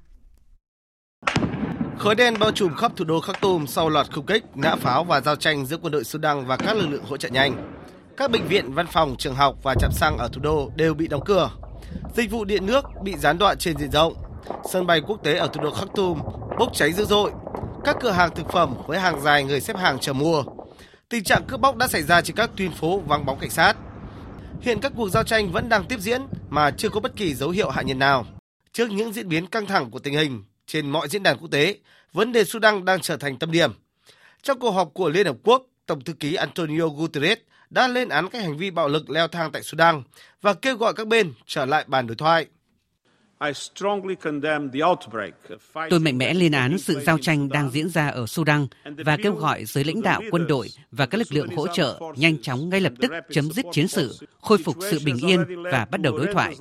[1.97, 5.03] Khói đen bao trùm khắp thủ đô Khắc Tôm sau loạt không kích, nã pháo
[5.03, 7.73] và giao tranh giữa quân đội Sudan và các lực lượng hỗ trợ nhanh.
[8.17, 11.07] Các bệnh viện, văn phòng, trường học và trạm xăng ở thủ đô đều bị
[11.07, 11.51] đóng cửa.
[12.15, 14.13] Dịch vụ điện nước bị gián đoạn trên diện rộng.
[14.71, 16.19] Sân bay quốc tế ở thủ đô Khắc Tum
[16.59, 17.31] bốc cháy dữ dội.
[17.83, 20.43] Các cửa hàng thực phẩm với hàng dài người xếp hàng chờ mua.
[21.09, 23.73] Tình trạng cướp bóc đã xảy ra trên các tuyến phố vắng bóng cảnh sát.
[24.61, 27.49] Hiện các cuộc giao tranh vẫn đang tiếp diễn mà chưa có bất kỳ dấu
[27.49, 28.25] hiệu hạ nhiệt nào.
[28.79, 31.77] Trước những diễn biến căng thẳng của tình hình trên mọi diễn đàn quốc tế,
[32.13, 33.71] vấn đề Sudan đang trở thành tâm điểm.
[34.41, 37.37] Trong cuộc họp của Liên Hợp Quốc, Tổng thư ký Antonio Guterres
[37.69, 40.03] đã lên án các hành vi bạo lực leo thang tại Sudan
[40.41, 42.45] và kêu gọi các bên trở lại bàn đối thoại.
[45.89, 49.33] Tôi mạnh mẽ lên án sự giao tranh đang diễn ra ở Sudan và kêu
[49.33, 52.81] gọi giới lãnh đạo quân đội và các lực lượng hỗ trợ nhanh chóng ngay
[52.81, 56.33] lập tức chấm dứt chiến sự, khôi phục sự bình yên và bắt đầu đối
[56.33, 56.55] thoại.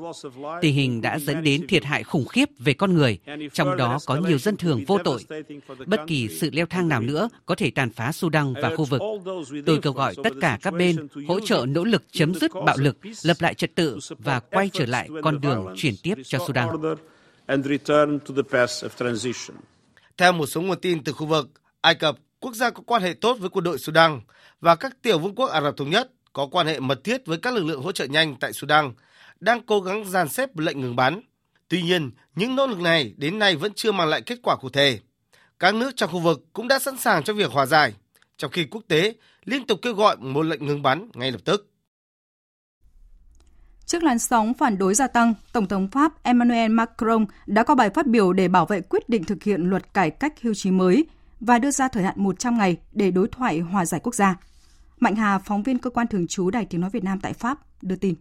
[0.61, 3.19] Tình hình đã dẫn đến thiệt hại khủng khiếp về con người,
[3.53, 5.25] trong đó có nhiều dân thường vô tội.
[5.87, 9.01] Bất kỳ sự leo thang nào nữa có thể tàn phá Sudan và khu vực.
[9.67, 12.99] Tôi kêu gọi tất cả các bên hỗ trợ nỗ lực chấm dứt bạo lực,
[13.23, 16.68] lập lại trật tự và quay trở lại con đường chuyển tiếp cho Sudan.
[20.17, 21.49] Theo một số nguồn tin từ khu vực,
[21.81, 24.21] Ai Cập, quốc gia có quan hệ tốt với quân đội Sudan
[24.61, 27.39] và các tiểu vương quốc Ả Rập Thống Nhất có quan hệ mật thiết với
[27.39, 28.93] các lực lượng hỗ trợ nhanh tại Sudan,
[29.41, 31.21] đang cố gắng dàn xếp lệnh ngừng bắn.
[31.69, 34.69] Tuy nhiên, những nỗ lực này đến nay vẫn chưa mang lại kết quả cụ
[34.69, 34.99] thể.
[35.59, 37.95] Các nước trong khu vực cũng đã sẵn sàng cho việc hòa giải,
[38.37, 41.67] trong khi quốc tế liên tục kêu gọi một lệnh ngừng bắn ngay lập tức.
[43.89, 47.91] Trước làn sóng phản đối gia tăng, Tổng thống Pháp Emmanuel Macron đã có bài
[47.91, 51.07] phát biểu để bảo vệ quyết định thực hiện luật cải cách hưu trí mới
[51.41, 54.37] và đưa ra thời hạn 100 ngày để đối thoại hòa giải quốc gia.
[55.01, 57.59] Mạnh Hà, phóng viên cơ quan thường trú Đài Tiếng Nói Việt Nam tại Pháp,
[57.83, 58.15] đưa tin.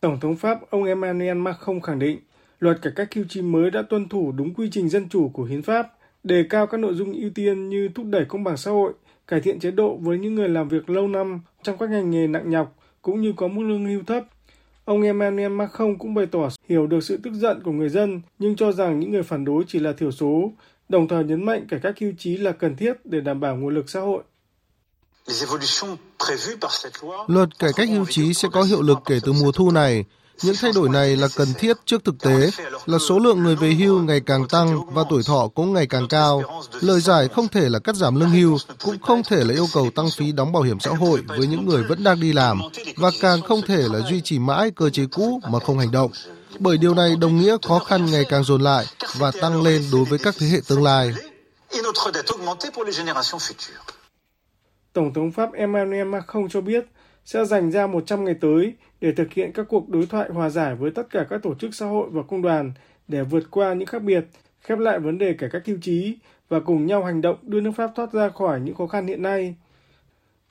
[0.00, 2.18] Tổng thống Pháp ông Emmanuel Macron khẳng định
[2.58, 5.44] luật cải cách hưu trí mới đã tuân thủ đúng quy trình dân chủ của
[5.44, 5.92] hiến pháp,
[6.24, 8.92] đề cao các nội dung ưu tiên như thúc đẩy công bằng xã hội,
[9.28, 12.26] cải thiện chế độ với những người làm việc lâu năm trong các ngành nghề
[12.26, 14.24] nặng nhọc cũng như có mức lương hưu thấp
[14.86, 18.56] Ông Emmanuel Macron cũng bày tỏ hiểu được sự tức giận của người dân nhưng
[18.56, 20.52] cho rằng những người phản đối chỉ là thiểu số,
[20.88, 23.74] đồng thời nhấn mạnh cải cách hưu trí là cần thiết để đảm bảo nguồn
[23.74, 24.22] lực xã hội.
[27.26, 30.04] Luật cải cách hưu trí sẽ có hiệu lực kể từ mùa thu này.
[30.42, 32.50] Những thay đổi này là cần thiết trước thực tế
[32.86, 36.08] là số lượng người về hưu ngày càng tăng và tuổi thọ cũng ngày càng
[36.08, 36.42] cao.
[36.80, 39.90] Lời giải không thể là cắt giảm lương hưu, cũng không thể là yêu cầu
[39.90, 42.60] tăng phí đóng bảo hiểm xã hội với những người vẫn đang đi làm
[42.96, 46.10] và càng không thể là duy trì mãi cơ chế cũ mà không hành động.
[46.58, 48.86] Bởi điều này đồng nghĩa khó khăn ngày càng dồn lại
[49.18, 51.14] và tăng lên đối với các thế hệ tương lai.
[54.92, 56.84] Tổng thống Pháp Emmanuel Macron cho biết
[57.24, 60.74] sẽ dành ra 100 ngày tới để thực hiện các cuộc đối thoại hòa giải
[60.74, 62.72] với tất cả các tổ chức xã hội và công đoàn
[63.08, 64.24] để vượt qua những khác biệt
[64.60, 66.18] khép lại vấn đề cải cách hưu trí
[66.48, 69.22] và cùng nhau hành động đưa nước Pháp thoát ra khỏi những khó khăn hiện
[69.22, 69.54] nay.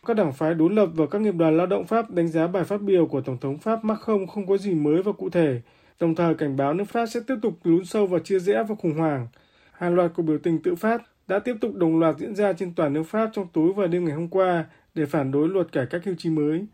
[0.05, 2.63] Các đảng phái đối lập và các nghiệp đoàn lao động Pháp đánh giá bài
[2.63, 5.61] phát biểu của Tổng thống Pháp Macron không có gì mới và cụ thể,
[5.99, 8.75] đồng thời cảnh báo nước Pháp sẽ tiếp tục lún sâu vào chia rẽ và
[8.75, 9.27] khủng hoảng.
[9.71, 12.73] Hàng loạt cuộc biểu tình tự phát đã tiếp tục đồng loạt diễn ra trên
[12.73, 14.65] toàn nước Pháp trong tối và đêm ngày hôm qua
[14.95, 16.65] để phản đối luật cải cách hưu trí mới.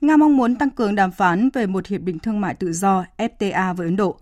[0.00, 3.04] Nga mong muốn tăng cường đàm phán về một hiệp định thương mại tự do
[3.16, 4.18] FTA với Ấn Độ.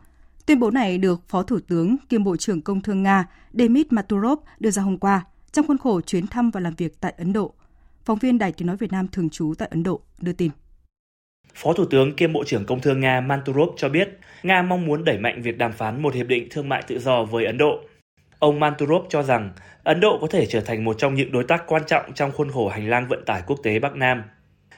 [0.46, 4.38] Tuyên bố này được Phó Thủ tướng kiêm Bộ trưởng Công thương Nga Demid Maturov
[4.60, 7.54] đưa ra hôm qua trong khuôn khổ chuyến thăm và làm việc tại Ấn Độ.
[8.04, 10.50] Phóng viên Đài Tiếng Nói Việt Nam thường trú tại Ấn Độ đưa tin.
[11.54, 15.04] Phó Thủ tướng kiêm Bộ trưởng Công thương Nga Manturov cho biết, Nga mong muốn
[15.04, 17.80] đẩy mạnh việc đàm phán một hiệp định thương mại tự do với Ấn Độ.
[18.38, 19.50] Ông Manturov cho rằng
[19.84, 22.50] Ấn Độ có thể trở thành một trong những đối tác quan trọng trong khuôn
[22.50, 24.22] khổ hành lang vận tải quốc tế Bắc Nam.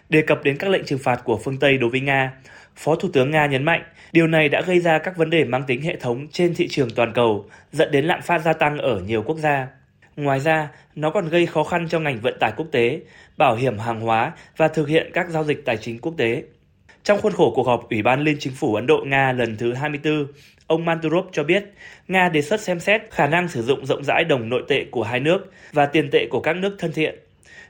[0.09, 2.33] Đề cập đến các lệnh trừng phạt của phương Tây đối với Nga,
[2.77, 3.83] Phó Thủ tướng Nga nhấn mạnh
[4.13, 6.91] điều này đã gây ra các vấn đề mang tính hệ thống trên thị trường
[6.91, 9.69] toàn cầu, dẫn đến lạm phát gia tăng ở nhiều quốc gia.
[10.17, 13.01] Ngoài ra, nó còn gây khó khăn cho ngành vận tải quốc tế,
[13.37, 16.43] bảo hiểm hàng hóa và thực hiện các giao dịch tài chính quốc tế.
[17.03, 20.27] Trong khuôn khổ cuộc họp Ủy ban Liên Chính phủ Ấn Độ-Nga lần thứ 24,
[20.67, 21.65] ông Manturov cho biết
[22.09, 25.03] Nga đề xuất xem xét khả năng sử dụng rộng rãi đồng nội tệ của
[25.03, 27.19] hai nước và tiền tệ của các nước thân thiện.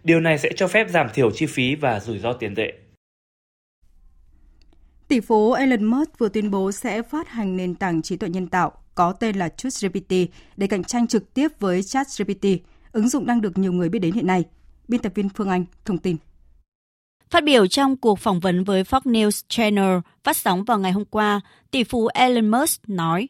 [0.07, 2.72] Điều này sẽ cho phép giảm thiểu chi phí và rủi ro tiền tệ.
[5.09, 8.46] Tỷ phú Elon Musk vừa tuyên bố sẽ phát hành nền tảng trí tuệ nhân
[8.46, 10.12] tạo có tên là ChatGPT
[10.57, 12.46] để cạnh tranh trực tiếp với ChatGPT,
[12.92, 14.44] ứng dụng đang được nhiều người biết đến hiện nay.
[14.88, 16.16] Biên tập viên Phương Anh thông tin.
[17.30, 21.04] Phát biểu trong cuộc phỏng vấn với Fox News Channel phát sóng vào ngày hôm
[21.04, 21.40] qua,
[21.70, 23.28] tỷ phú Elon Musk nói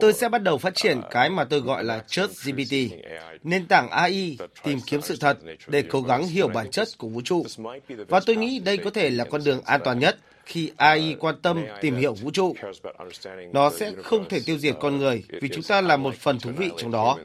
[0.00, 2.72] Tôi sẽ bắt đầu phát triển cái mà tôi gọi là ChatGPT,
[3.42, 7.20] nền tảng AI tìm kiếm sự thật để cố gắng hiểu bản chất của vũ
[7.20, 7.46] trụ.
[8.08, 11.34] Và tôi nghĩ đây có thể là con đường an toàn nhất khi AI quan
[11.42, 12.54] tâm tìm hiểu vũ trụ.
[13.52, 16.50] Nó sẽ không thể tiêu diệt con người vì chúng ta là một phần thú
[16.56, 17.18] vị trong đó.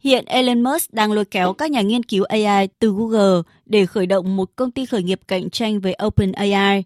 [0.00, 4.06] Hiện Elon Musk đang lôi kéo các nhà nghiên cứu AI từ Google để khởi
[4.06, 6.84] động một công ty khởi nghiệp cạnh tranh với OpenAI.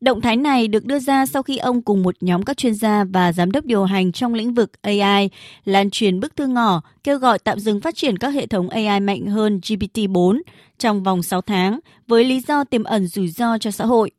[0.00, 3.04] Động thái này được đưa ra sau khi ông cùng một nhóm các chuyên gia
[3.04, 5.30] và giám đốc điều hành trong lĩnh vực AI
[5.64, 9.00] lan truyền bức thư ngỏ kêu gọi tạm dừng phát triển các hệ thống AI
[9.00, 10.40] mạnh hơn GPT-4
[10.78, 14.10] trong vòng 6 tháng với lý do tiềm ẩn rủi ro cho xã hội.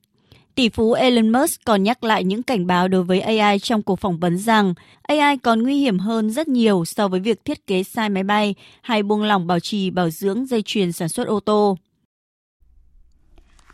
[0.56, 3.99] Tỷ phú Elon Musk còn nhắc lại những cảnh báo đối với AI trong cuộc
[3.99, 7.84] phỏng vấn rằng AI còn nguy hiểm hơn rất nhiều so với việc thiết kế
[7.84, 11.39] sai máy bay hay buông lỏng bảo trì bảo dưỡng dây chuyền sản xuất ô
[11.39, 11.78] tô.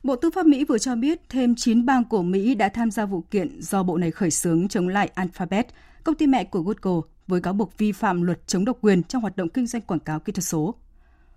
[0.03, 3.05] Bộ Tư pháp Mỹ vừa cho biết thêm 9 bang của Mỹ đã tham gia
[3.05, 5.67] vụ kiện do bộ này khởi xướng chống lại Alphabet,
[6.03, 9.21] công ty mẹ của Google, với cáo buộc vi phạm luật chống độc quyền trong
[9.21, 10.75] hoạt động kinh doanh quảng cáo kỹ thuật số.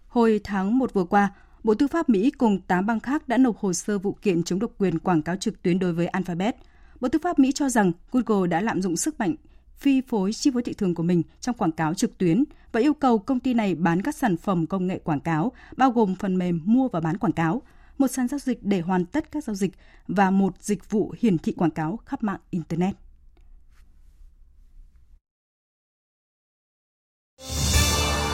[0.09, 1.30] Hồi tháng 1 vừa qua,
[1.65, 4.59] Bộ Tư pháp Mỹ cùng 8 bang khác đã nộp hồ sơ vụ kiện chống
[4.59, 6.57] độc quyền quảng cáo trực tuyến đối với Alphabet.
[7.01, 9.35] Bộ Tư pháp Mỹ cho rằng Google đã lạm dụng sức mạnh
[9.77, 12.95] phi phối chi phối thị trường của mình trong quảng cáo trực tuyến và yêu
[12.95, 16.39] cầu công ty này bán các sản phẩm công nghệ quảng cáo, bao gồm phần
[16.39, 17.63] mềm mua và bán quảng cáo,
[17.99, 19.73] một sàn giao dịch để hoàn tất các giao dịch
[20.09, 22.95] và một dịch vụ hiển thị quảng cáo khắp mạng Internet.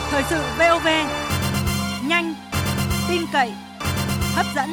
[0.09, 0.87] Thời sự VOV,
[2.07, 2.33] nhanh,
[3.09, 3.51] tin cậy,
[4.35, 4.69] hấp dẫn.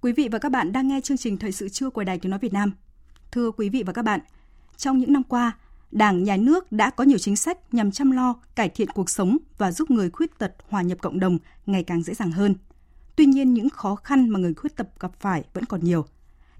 [0.00, 2.30] Quý vị và các bạn đang nghe chương trình Thời sự trưa của Đài Tiếng
[2.30, 2.72] Nói Việt Nam.
[3.32, 4.20] Thưa quý vị và các bạn,
[4.76, 5.52] trong những năm qua,
[5.90, 9.36] Đảng, Nhà nước đã có nhiều chính sách nhằm chăm lo, cải thiện cuộc sống
[9.58, 12.54] và giúp người khuyết tật hòa nhập cộng đồng ngày càng dễ dàng hơn.
[13.16, 16.04] Tuy nhiên, những khó khăn mà người khuyết tật gặp phải vẫn còn nhiều.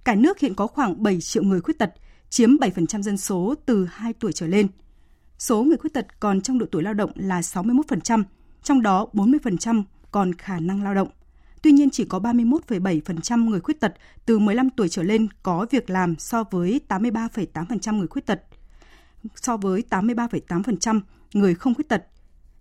[0.05, 1.95] Cả nước hiện có khoảng 7 triệu người khuyết tật,
[2.31, 4.69] chiếm 7% dân số từ 2 tuổi trở lên.
[5.41, 8.23] Số người khuyết tật còn trong độ tuổi lao động là 61%,
[8.63, 11.09] trong đó 40% còn khả năng lao động.
[11.63, 13.95] Tuy nhiên chỉ có 31,7% người khuyết tật
[14.27, 18.43] từ 15 tuổi trở lên có việc làm so với 83,8% người khuyết tật
[19.37, 21.01] so với 83,8%
[21.35, 22.07] người không khuyết tật.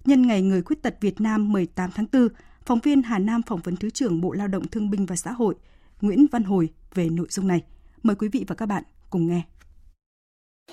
[0.05, 2.27] Nhân ngày người khuyết tật Việt Nam 18 tháng 4,
[2.65, 5.31] phóng viên Hà Nam phỏng vấn Thứ trưởng Bộ Lao động Thương binh và Xã
[5.31, 5.55] hội
[6.01, 7.63] Nguyễn Văn Hồi về nội dung này.
[8.03, 9.43] Mời quý vị và các bạn cùng nghe.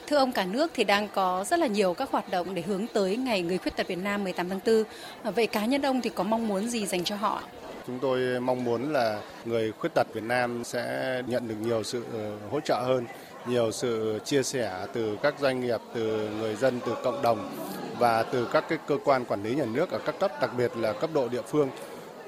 [0.07, 2.87] Thưa ông, cả nước thì đang có rất là nhiều các hoạt động để hướng
[2.93, 4.85] tới ngày người khuyết tật Việt Nam 18 tháng 4.
[5.23, 7.43] À, vậy cá nhân ông thì có mong muốn gì dành cho họ?
[7.87, 12.05] Chúng tôi mong muốn là người khuyết tật Việt Nam sẽ nhận được nhiều sự
[12.13, 13.07] ờ, hỗ trợ hơn
[13.47, 17.51] nhiều sự chia sẻ từ các doanh nghiệp, từ người dân, từ cộng đồng
[17.99, 20.77] và từ các cái cơ quan quản lý nhà nước ở các cấp, đặc biệt
[20.77, 21.69] là cấp độ địa phương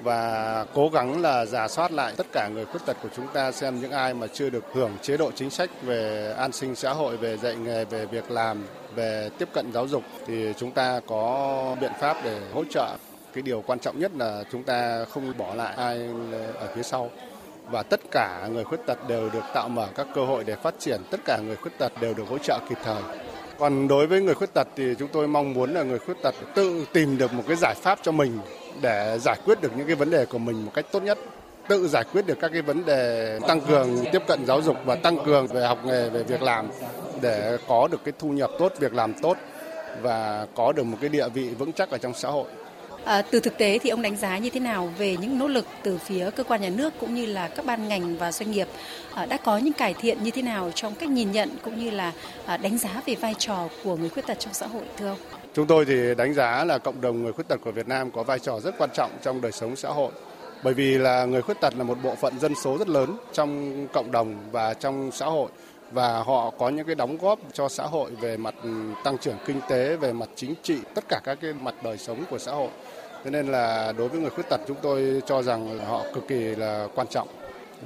[0.03, 3.51] và cố gắng là giả soát lại tất cả người khuyết tật của chúng ta
[3.51, 6.93] xem những ai mà chưa được hưởng chế độ chính sách về an sinh xã
[6.93, 8.63] hội, về dạy nghề, về việc làm,
[8.95, 10.03] về tiếp cận giáo dục.
[10.27, 12.95] Thì chúng ta có biện pháp để hỗ trợ.
[13.33, 16.09] Cái điều quan trọng nhất là chúng ta không bỏ lại ai
[16.59, 17.09] ở phía sau.
[17.71, 20.73] Và tất cả người khuyết tật đều được tạo mở các cơ hội để phát
[20.79, 23.01] triển, tất cả người khuyết tật đều được hỗ trợ kịp thời.
[23.59, 26.35] Còn đối với người khuyết tật thì chúng tôi mong muốn là người khuyết tật
[26.55, 28.39] tự tìm được một cái giải pháp cho mình
[28.81, 31.17] để giải quyết được những cái vấn đề của mình một cách tốt nhất
[31.67, 34.95] tự giải quyết được các cái vấn đề tăng cường tiếp cận giáo dục và
[34.95, 36.69] tăng cường về học nghề về việc làm
[37.21, 39.37] để có được cái thu nhập tốt việc làm tốt
[40.01, 42.45] và có được một cái địa vị vững chắc ở trong xã hội
[43.05, 45.65] À, từ thực tế thì ông đánh giá như thế nào về những nỗ lực
[45.83, 48.67] từ phía cơ quan nhà nước cũng như là các ban ngành và doanh nghiệp
[49.13, 51.89] à, đã có những cải thiện như thế nào trong cách nhìn nhận cũng như
[51.89, 52.11] là
[52.45, 55.38] à, đánh giá về vai trò của người khuyết tật trong xã hội thưa ông?
[55.53, 58.23] Chúng tôi thì đánh giá là cộng đồng người khuyết tật của Việt Nam có
[58.23, 60.11] vai trò rất quan trọng trong đời sống xã hội.
[60.63, 63.87] Bởi vì là người khuyết tật là một bộ phận dân số rất lớn trong
[63.93, 65.49] cộng đồng và trong xã hội
[65.91, 68.69] và họ có những cái đóng góp cho xã hội về mặt ừ,
[69.03, 72.23] tăng trưởng kinh tế, về mặt chính trị, tất cả các cái mặt đời sống
[72.29, 72.69] của xã hội.
[73.23, 76.39] Thế nên là đối với người khuyết tật chúng tôi cho rằng họ cực kỳ
[76.39, 77.27] là quan trọng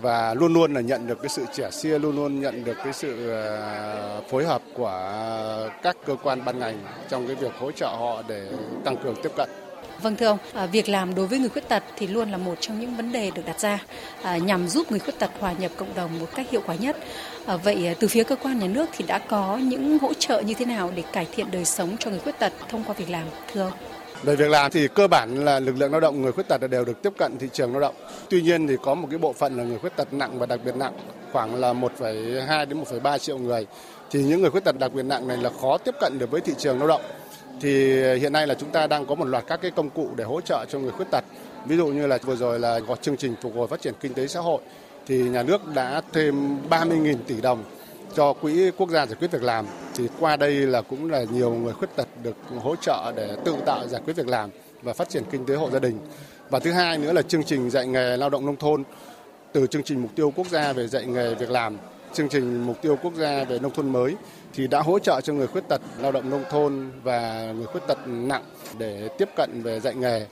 [0.02, 2.94] và luôn luôn là nhận được cái sự trẻ xia, luôn luôn nhận được cái
[2.94, 5.20] sự ờ, phối hợp của
[5.82, 6.78] các cơ quan ban ngành
[7.10, 8.48] trong cái việc hỗ trợ họ để
[8.86, 9.50] tăng cường tiếp cận.
[10.02, 12.56] Vâng thưa ông, à, việc làm đối với người khuyết tật thì luôn là một
[12.60, 13.80] trong những vấn đề được đặt ra
[14.22, 16.98] à, nhằm giúp người khuyết tật hòa nhập cộng đồng một cách hiệu quả nhất.
[17.46, 20.54] À, vậy từ phía cơ quan nhà nước thì đã có những hỗ trợ như
[20.54, 23.24] thế nào để cải thiện đời sống cho người khuyết tật thông qua việc làm
[23.54, 23.74] thưa ông?
[24.24, 26.86] Về việc làm thì cơ bản là lực lượng lao động người khuyết tật đều
[26.86, 27.96] được tiếp cận thị trường lao động.
[28.30, 30.60] Tuy nhiên thì có một cái bộ phận là người khuyết tật nặng và đặc
[30.66, 30.94] biệt nặng,
[31.32, 33.68] khoảng là 1,2 đến 1,3 triệu người.
[34.12, 36.42] Thì những người khuyết tật đặc biệt nặng này là khó tiếp cận được với
[36.42, 37.02] thị trường lao động.
[37.62, 40.24] Thì hiện nay là chúng ta đang có một loạt các cái công cụ để
[40.24, 41.24] hỗ trợ cho người khuyết tật.
[41.66, 44.14] Ví dụ như là vừa rồi là có chương trình phục hồi phát triển kinh
[44.14, 44.62] tế xã hội
[45.08, 47.64] thì nhà nước đã thêm 30.000 tỷ đồng
[48.16, 51.54] cho quỹ quốc gia giải quyết việc làm thì qua đây là cũng là nhiều
[51.54, 54.50] người khuyết tật được hỗ trợ để tự tạo giải quyết việc làm
[54.82, 56.00] và phát triển kinh tế hộ gia đình.
[56.50, 58.84] Và thứ hai nữa là chương trình dạy nghề lao động nông thôn
[59.54, 61.78] từ chương trình mục tiêu quốc gia về dạy nghề việc làm,
[62.14, 64.16] chương trình mục tiêu quốc gia về nông thôn mới
[64.54, 67.82] thì đã hỗ trợ cho người khuyết tật lao động nông thôn và người khuyết
[67.88, 68.44] tật nặng
[68.78, 70.26] để tiếp cận về dạy nghề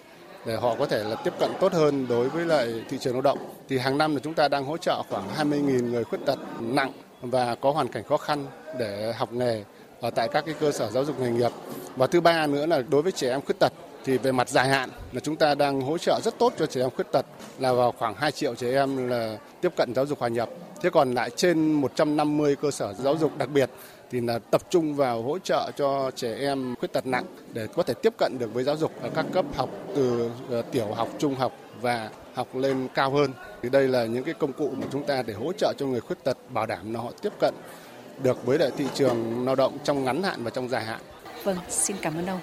[0.46, 3.22] để họ có thể là tiếp cận tốt hơn đối với lại thị trường lao
[3.22, 3.40] động.
[3.70, 6.92] Thì hàng năm là chúng ta đang hỗ trợ khoảng 20.000 người khuyết tật nặng
[7.22, 8.46] và có hoàn cảnh khó khăn
[8.80, 9.64] để học nghề
[10.02, 11.52] ở tại các cái cơ sở giáo dục nghề nghiệp.
[11.96, 13.74] Và thứ ba nữa là đối với trẻ em khuyết tật
[14.06, 16.82] thì về mặt dài hạn là chúng ta đang hỗ trợ rất tốt cho trẻ
[16.82, 17.26] em khuyết tật
[17.60, 20.50] là vào khoảng 2 triệu trẻ em là tiếp cận giáo dục hòa nhập.
[20.82, 23.70] Thế còn lại trên 150 cơ sở giáo dục đặc biệt
[24.12, 27.84] thì là tập trung vào hỗ trợ cho trẻ em khuyết tật nặng để có
[27.84, 31.08] thể tiếp cận được với giáo dục ở các cấp học từ ờ, tiểu học,
[31.20, 33.32] trung học và học lên cao hơn.
[33.62, 36.02] Thì đây là những cái công cụ mà chúng ta để hỗ trợ cho người
[36.02, 37.54] khuyết tật bảo đảm là họ tiếp cận
[38.24, 41.02] được với lại thị trường lao động trong ngắn hạn và trong dài hạn.
[41.44, 42.40] Vâng, xin cảm ơn ông.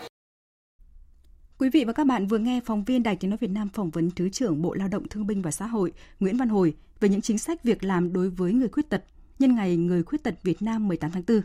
[1.58, 3.90] Quý vị và các bạn vừa nghe phóng viên Đài Tiếng nói Việt Nam phỏng
[3.90, 7.08] vấn Thứ trưởng Bộ Lao động Thương binh và Xã hội Nguyễn Văn Hồi về
[7.08, 9.04] những chính sách việc làm đối với người khuyết tật
[9.38, 11.40] nhân ngày người khuyết tật Việt Nam 18 tháng 4.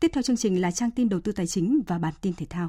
[0.00, 2.46] Tiếp theo chương trình là trang tin đầu tư tài chính và bản tin thể
[2.50, 2.68] thao.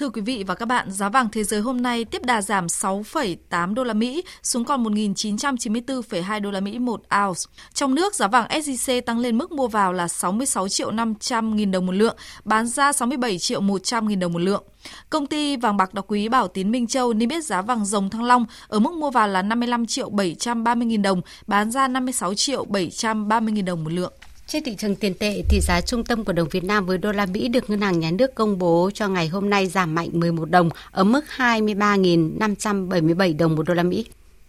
[0.00, 2.66] Thưa quý vị và các bạn, giá vàng thế giới hôm nay tiếp đà giảm
[2.66, 7.40] 6,8 đô la Mỹ xuống còn 1.994,2 đô la Mỹ một ounce.
[7.74, 11.70] Trong nước, giá vàng SJC tăng lên mức mua vào là 66 triệu 500 nghìn
[11.70, 14.64] đồng một lượng, bán ra 67 triệu 100 nghìn đồng một lượng.
[15.10, 18.10] Công ty vàng bạc đá quý Bảo Tín Minh Châu niêm yết giá vàng rồng
[18.10, 22.34] Thăng Long ở mức mua vào là 55 triệu 730 nghìn đồng, bán ra 56
[22.34, 24.12] triệu 730 nghìn đồng một lượng.
[24.46, 27.12] Trên thị trường tiền tệ thì giá trung tâm của đồng Việt Nam với đô
[27.12, 30.08] la Mỹ được Ngân hàng Nhà nước công bố cho ngày hôm nay giảm mạnh
[30.12, 34.06] 11 đồng, ở mức 23.577 đồng một đô la Mỹ.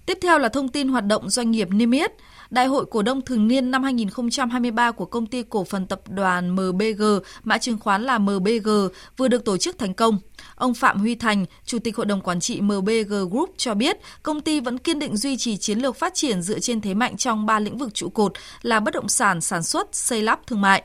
[0.08, 2.12] Tiếp theo là thông tin hoạt động doanh nghiệp niêm yết.
[2.50, 6.56] Đại hội cổ đông thường niên năm 2023 của công ty cổ phần tập đoàn
[6.56, 7.04] MBG,
[7.44, 8.70] mã chứng khoán là MBG,
[9.18, 10.20] vừa được tổ chức thành công.
[10.56, 14.42] Ông Phạm Huy Thành, Chủ tịch Hội đồng Quản trị MBG Group cho biết, công
[14.42, 17.46] ty vẫn kiên định duy trì chiến lược phát triển dựa trên thế mạnh trong
[17.46, 20.84] ba lĩnh vực trụ cột là bất động sản, sản xuất, xây lắp, thương mại.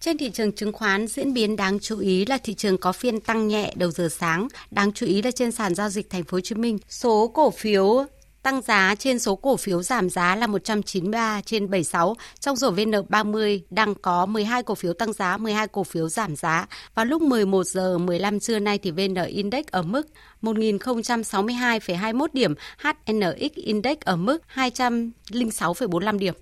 [0.00, 3.20] Trên thị trường chứng khoán, diễn biến đáng chú ý là thị trường có phiên
[3.20, 6.36] tăng nhẹ đầu giờ sáng, đáng chú ý là trên sàn giao dịch thành phố
[6.36, 8.06] Hồ Chí Minh, số cổ phiếu
[8.46, 12.16] Tăng giá trên số cổ phiếu giảm giá là 193 trên 76.
[12.40, 16.66] Trong rổ VN30 đang có 12 cổ phiếu tăng giá, 12 cổ phiếu giảm giá.
[16.94, 20.08] Vào lúc 11 giờ 15 trưa nay thì VN Index ở mức
[20.42, 26.34] 1062,21 điểm, HNX Index ở mức 206,45 điểm.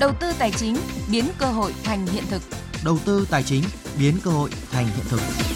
[0.00, 0.76] Đầu tư tài chính
[1.10, 2.42] biến cơ hội thành hiện thực.
[2.84, 3.62] Đầu tư tài chính
[3.98, 5.47] biến cơ hội thành hiện thực.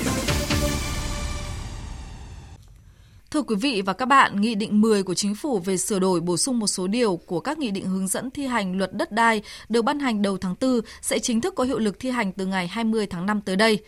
[3.32, 6.20] Thưa quý vị và các bạn, Nghị định 10 của Chính phủ về sửa đổi
[6.20, 9.12] bổ sung một số điều của các nghị định hướng dẫn thi hành luật đất
[9.12, 12.32] đai được ban hành đầu tháng 4 sẽ chính thức có hiệu lực thi hành
[12.32, 13.78] từ ngày 20 tháng 5 tới đây.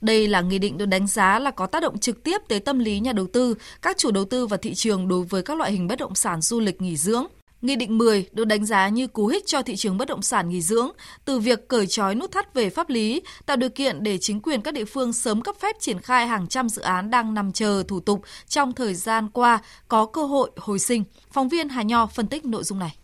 [0.00, 2.78] Đây là nghị định được đánh giá là có tác động trực tiếp tới tâm
[2.78, 5.72] lý nhà đầu tư, các chủ đầu tư và thị trường đối với các loại
[5.72, 7.26] hình bất động sản du lịch nghỉ dưỡng.
[7.62, 10.48] Nghị định 10 được đánh giá như cú hích cho thị trường bất động sản
[10.48, 10.90] nghỉ dưỡng,
[11.24, 14.62] từ việc cởi trói nút thắt về pháp lý, tạo điều kiện để chính quyền
[14.62, 17.82] các địa phương sớm cấp phép triển khai hàng trăm dự án đang nằm chờ
[17.88, 21.04] thủ tục trong thời gian qua có cơ hội hồi sinh.
[21.32, 22.96] Phóng viên Hà Nho phân tích nội dung này.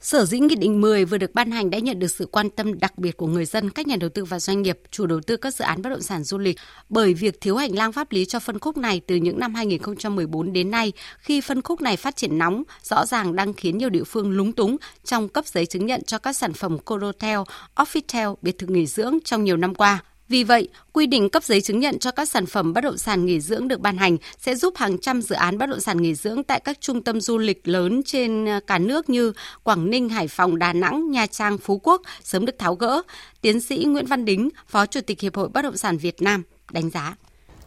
[0.00, 2.78] Sở dĩ Nghị định 10 vừa được ban hành đã nhận được sự quan tâm
[2.78, 5.36] đặc biệt của người dân, các nhà đầu tư và doanh nghiệp, chủ đầu tư
[5.36, 8.24] các dự án bất động sản du lịch bởi việc thiếu hành lang pháp lý
[8.24, 12.16] cho phân khúc này từ những năm 2014 đến nay khi phân khúc này phát
[12.16, 15.86] triển nóng, rõ ràng đang khiến nhiều địa phương lúng túng trong cấp giấy chứng
[15.86, 17.38] nhận cho các sản phẩm Corotel,
[17.76, 20.02] Offitel, biệt thự nghỉ dưỡng trong nhiều năm qua.
[20.30, 23.26] Vì vậy, quy định cấp giấy chứng nhận cho các sản phẩm bất động sản
[23.26, 26.14] nghỉ dưỡng được ban hành sẽ giúp hàng trăm dự án bất động sản nghỉ
[26.14, 30.08] dưỡng tại các trung tâm du lịch lớn trên ờ, cả nước như Quảng Ninh,
[30.08, 33.02] Hải Phòng, Đà Nẵng, Nha Trang, Phú Quốc sớm được tháo gỡ.
[33.40, 36.42] Tiến sĩ Nguyễn Văn Đính, Phó Chủ tịch Hiệp hội Bất động sản Việt Nam
[36.72, 37.16] đánh giá.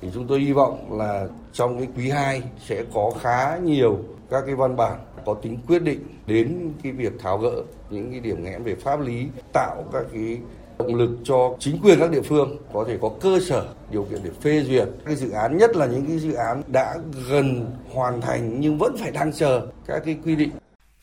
[0.02, 4.00] Thì chúng tôi hy vọng là trong cái quý 2 sẽ có khá nhiều
[4.30, 8.20] các cái văn bản có tính quyết định đến cái việc tháo gỡ những cái
[8.20, 10.38] điểm nghẽn về pháp lý, tạo các cái
[10.78, 14.20] động lực cho chính quyền các địa phương có thể có cơ sở, điều kiện
[14.24, 14.88] để phê duyệt.
[15.06, 16.96] Cái dự án, nhất là những cái dự án đã
[17.30, 20.50] gần hoàn thành nhưng vẫn phải đang chờ các cái quy định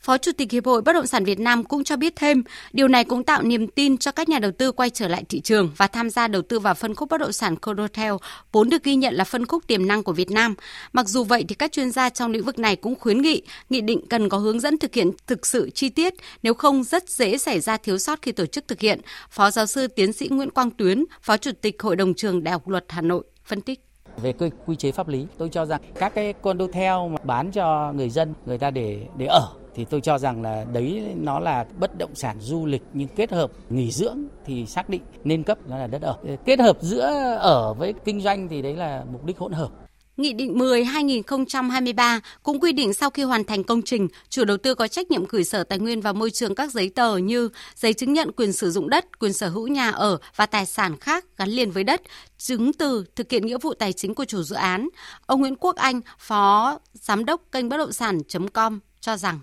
[0.01, 2.43] Phó Chủ tịch Hiệp hội Bất động sản Việt Nam cũng cho biết thêm,
[2.73, 5.41] điều này cũng tạo niềm tin cho các nhà đầu tư quay trở lại thị
[5.41, 8.13] trường và tham gia đầu tư vào phân khúc bất động sản Condotel,
[8.51, 10.55] vốn được ghi nhận là phân khúc tiềm năng của Việt Nam.
[10.93, 13.81] Mặc dù vậy thì các chuyên gia trong lĩnh vực này cũng khuyến nghị nghị
[13.81, 17.37] định cần có hướng dẫn thực hiện thực sự chi tiết, nếu không rất dễ
[17.37, 19.01] xảy ra thiếu sót khi tổ chức thực hiện.
[19.29, 22.51] Phó giáo sư tiến sĩ Nguyễn Quang Tuyến, Phó Chủ tịch Hội đồng trường Đại
[22.51, 23.79] học Luật Hà Nội phân tích
[24.21, 27.51] về quy, quy chế pháp lý tôi cho rằng các cái condo theo mà bán
[27.51, 31.39] cho người dân người ta để để ở thì tôi cho rằng là đấy nó
[31.39, 35.43] là bất động sản du lịch nhưng kết hợp nghỉ dưỡng thì xác định nên
[35.43, 36.17] cấp nó là đất ở.
[36.45, 39.69] Kết hợp giữa ở với kinh doanh thì đấy là mục đích hỗn hợp.
[40.17, 44.75] Nghị định 10-2023 cũng quy định sau khi hoàn thành công trình, chủ đầu tư
[44.75, 47.93] có trách nhiệm gửi Sở Tài nguyên và Môi trường các giấy tờ như giấy
[47.93, 51.25] chứng nhận quyền sử dụng đất, quyền sở hữu nhà ở và tài sản khác
[51.37, 52.01] gắn liền với đất,
[52.37, 54.89] chứng từ thực hiện nghĩa vụ tài chính của chủ dự án.
[55.25, 59.39] Ông Nguyễn Quốc Anh, Phó Giám đốc kênh bất động sản.com cho rằng.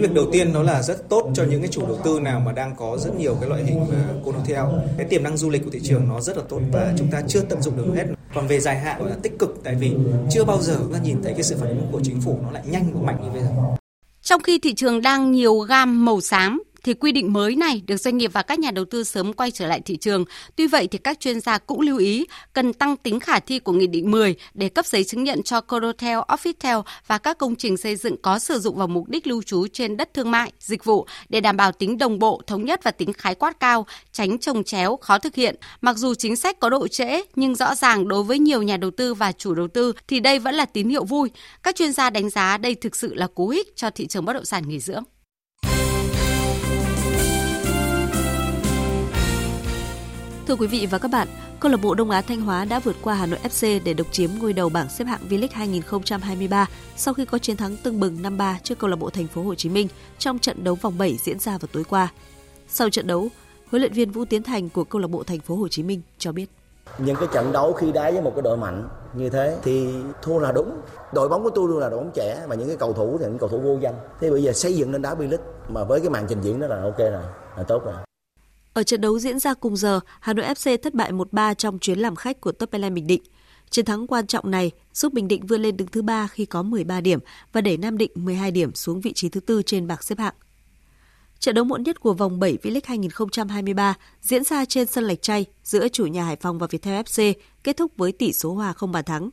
[0.00, 2.52] Việc đầu tiên nó là rất tốt cho những cái chủ đầu tư nào mà
[2.52, 5.70] đang có rất nhiều cái loại hình à, condo Cái tiềm năng du lịch của
[5.70, 8.04] thị trường nó rất là tốt và chúng ta chưa tận dụng được hết.
[8.34, 9.92] Còn về dài hạn là tích cực tại vì
[10.30, 12.50] chưa bao giờ chúng ta nhìn thấy cái sự phản ứng của chính phủ nó
[12.50, 13.48] lại nhanh và mạnh như bây giờ.
[14.22, 17.96] Trong khi thị trường đang nhiều gam màu xám, thì quy định mới này được
[17.96, 20.24] doanh nghiệp và các nhà đầu tư sớm quay trở lại thị trường.
[20.56, 23.72] Tuy vậy thì các chuyên gia cũng lưu ý cần tăng tính khả thi của
[23.72, 27.76] Nghị định 10 để cấp giấy chứng nhận cho Corotel, Officetel và các công trình
[27.76, 30.84] xây dựng có sử dụng vào mục đích lưu trú trên đất thương mại, dịch
[30.84, 34.38] vụ để đảm bảo tính đồng bộ, thống nhất và tính khái quát cao, tránh
[34.38, 35.56] trồng chéo, khó thực hiện.
[35.80, 38.90] Mặc dù chính sách có độ trễ nhưng rõ ràng đối với nhiều nhà đầu
[38.90, 41.30] tư và chủ đầu tư thì đây vẫn là tín hiệu vui.
[41.62, 44.32] Các chuyên gia đánh giá đây thực sự là cú hích cho thị trường bất
[44.32, 45.04] động sản nghỉ dưỡng.
[50.50, 51.28] Thưa quý vị và các bạn,
[51.60, 54.06] câu lạc bộ Đông Á Thanh Hóa đã vượt qua Hà Nội FC để độc
[54.12, 58.16] chiếm ngôi đầu bảng xếp hạng V-League 2023 sau khi có chiến thắng tưng bừng
[58.22, 59.88] 5-3 trước câu lạc bộ Thành phố Hồ Chí Minh
[60.18, 62.12] trong trận đấu vòng 7 diễn ra vào tối qua.
[62.68, 63.28] Sau trận đấu,
[63.70, 66.02] huấn luyện viên Vũ Tiến Thành của câu lạc bộ Thành phố Hồ Chí Minh
[66.18, 66.46] cho biết:
[66.98, 69.88] những cái trận đấu khi đá với một cái đội mạnh như thế thì
[70.22, 70.80] thua là đúng.
[71.14, 73.24] Đội bóng của tôi luôn là đội bóng trẻ và những cái cầu thủ thì
[73.24, 73.94] những cầu thủ vô danh.
[74.20, 76.66] Thế bây giờ xây dựng nên đá V-League mà với cái màn trình diễn đó
[76.66, 77.22] là ok rồi
[77.56, 77.94] là tốt rồi
[78.72, 81.98] ở trận đấu diễn ra cùng giờ, Hà Nội FC thất bại 1-3 trong chuyến
[81.98, 83.22] làm khách của Top Bình Định.
[83.70, 86.62] Chiến thắng quan trọng này giúp Bình Định vươn lên đứng thứ ba khi có
[86.62, 87.18] 13 điểm
[87.52, 90.34] và đẩy Nam Định 12 điểm xuống vị trí thứ tư trên bảng xếp hạng.
[91.38, 95.46] Trận đấu muộn nhất của vòng 7 V-League 2023 diễn ra trên sân Lạch Tray
[95.64, 98.92] giữa chủ nhà Hải Phòng và Viettel FC kết thúc với tỷ số hòa không
[98.92, 99.30] bàn thắng.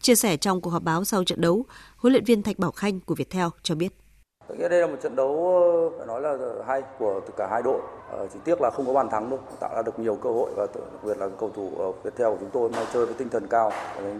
[0.00, 1.66] Chia sẻ trong cuộc họp báo sau trận đấu,
[1.96, 4.05] huấn luyện viên Thạch Bảo Khanh của Viettel cho biết.
[4.48, 6.36] Đây là một trận đấu ờ, phải nói là
[6.66, 7.80] hay của cả hai đội.
[8.10, 10.50] Ờ, chỉ tiếc là không có bàn thắng thôi, tạo ra được nhiều cơ hội
[10.56, 13.28] và đặc biệt là cầu thủ ờ, Viettel của chúng tôi nay chơi với tinh
[13.28, 13.72] thần cao,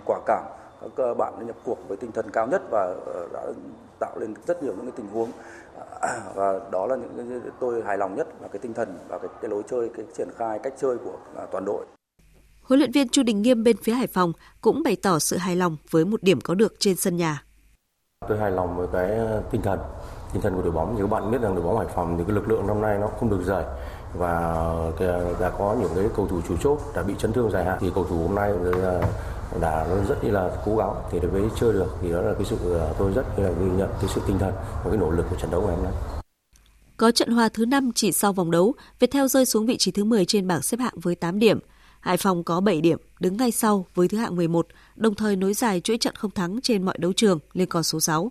[0.07, 0.45] quả cảm
[0.97, 2.95] các bạn đã nhập cuộc với tinh thần cao nhất và
[3.33, 3.47] đã
[3.99, 5.31] tạo lên rất nhiều những cái tình huống
[6.35, 9.29] và đó là những cái tôi hài lòng nhất là cái tinh thần và cái,
[9.43, 11.85] cái lối chơi cái triển khai cách chơi của à, toàn đội.
[12.63, 15.57] Huấn luyện viên Chu Đình Nghiêm bên phía Hải Phòng cũng bày tỏ sự hài
[15.57, 17.43] lòng với một điểm có được trên sân nhà.
[18.29, 19.21] Tôi hài lòng với cái
[19.51, 19.79] tinh thần
[20.33, 20.95] tinh thần của đội bóng.
[20.97, 22.99] thì các bạn biết rằng đội bóng Hải Phòng thì cái lực lượng năm nay
[23.01, 23.65] nó không được dày
[24.19, 24.55] và
[25.41, 27.91] đã có những cái cầu thủ chủ chốt đã bị chấn thương dài hạn thì
[27.95, 28.53] cầu thủ hôm nay
[28.83, 29.01] à,
[29.61, 32.79] đã rất là cố gắng thì đối với chơi được thì đó là cái sự
[32.81, 34.53] à, tôi rất là ghi nhận cái sự tinh thần
[34.85, 35.93] và cái nỗ lực của trận đấu ngày hôm nay.
[36.97, 40.05] Có trận hòa thứ 5 chỉ sau vòng đấu, Viettel rơi xuống vị trí thứ
[40.05, 41.59] 10 trên bảng xếp hạng với 8 điểm.
[42.01, 44.67] Hải Phòng có 7 điểm, đứng ngay sau với thứ hạng 11,
[44.97, 48.01] đồng thời nối dài chuỗi trận không thắng trên mọi đấu trường lên con số
[48.01, 48.31] 6.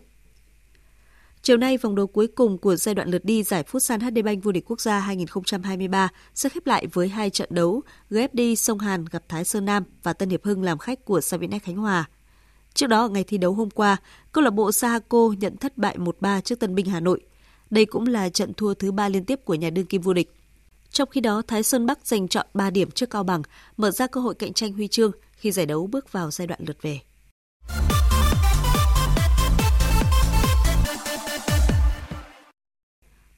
[1.45, 4.43] Chiều nay, vòng đấu cuối cùng của giai đoạn lượt đi giải Futsal HD Bank
[4.43, 9.05] vô địch quốc gia 2023 sẽ khép lại với hai trận đấu GFD Sông Hàn
[9.11, 12.09] gặp Thái Sơn Nam và Tân Hiệp Hưng làm khách của Savinex Khánh Hòa.
[12.73, 13.97] Trước đó, ngày thi đấu hôm qua,
[14.31, 17.21] câu lạc bộ Sahako nhận thất bại 1-3 trước Tân Binh Hà Nội.
[17.69, 20.33] Đây cũng là trận thua thứ ba liên tiếp của nhà đương kim vô địch.
[20.89, 23.41] Trong khi đó, Thái Sơn Bắc giành chọn 3 điểm trước Cao Bằng,
[23.77, 26.59] mở ra cơ hội cạnh tranh huy chương khi giải đấu bước vào giai đoạn
[26.67, 26.99] lượt về.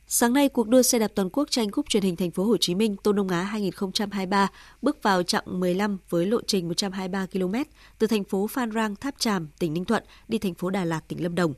[0.09, 2.57] Sáng nay, cuộc đua xe đạp toàn quốc tranh cúp truyền hình thành phố Hồ
[2.57, 4.47] Chí Minh Tô Đông Á 2023
[4.81, 7.53] bước vào chặng 15 với lộ trình 123 km
[7.99, 11.07] từ thành phố Phan Rang, Tháp Tràm, tỉnh Ninh Thuận đi thành phố Đà Lạt,
[11.07, 11.53] tỉnh Lâm Đồng.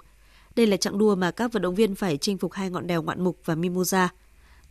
[0.55, 3.01] Đây là chặng đua mà các vận động viên phải chinh phục hai ngọn đèo
[3.01, 4.09] ngoạn mục và Mimosa.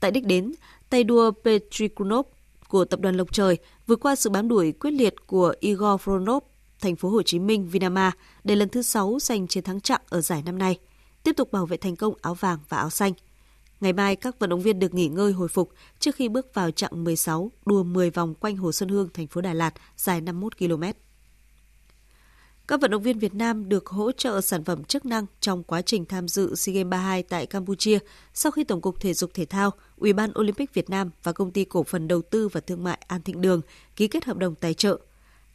[0.01, 0.53] Tại đích đến,
[0.91, 2.26] tay đua Petri Kunov
[2.68, 6.41] của tập đoàn Lộc Trời vượt qua sự bám đuổi quyết liệt của Igor Fronov,
[6.81, 8.12] thành phố Hồ Chí Minh Vinama
[8.45, 10.79] để lần thứ 6 giành chiến thắng chặng ở giải năm nay,
[11.22, 13.12] tiếp tục bảo vệ thành công áo vàng và áo xanh.
[13.81, 16.70] Ngày mai, các vận động viên được nghỉ ngơi hồi phục trước khi bước vào
[16.70, 20.59] chặng 16, đua 10 vòng quanh Hồ Xuân Hương, thành phố Đà Lạt, dài 51
[20.59, 20.83] km.
[22.68, 25.83] Các vận động viên Việt Nam được hỗ trợ sản phẩm chức năng trong quá
[25.83, 27.99] trình tham dự SEA Games 32 tại Campuchia
[28.35, 31.51] sau khi Tổng cục Thể dục Thể thao, Ủy ban Olympic Việt Nam và Công
[31.51, 33.61] ty Cổ phần Đầu tư và Thương mại An Thịnh Đường
[33.97, 34.99] ký kết hợp đồng tài trợ.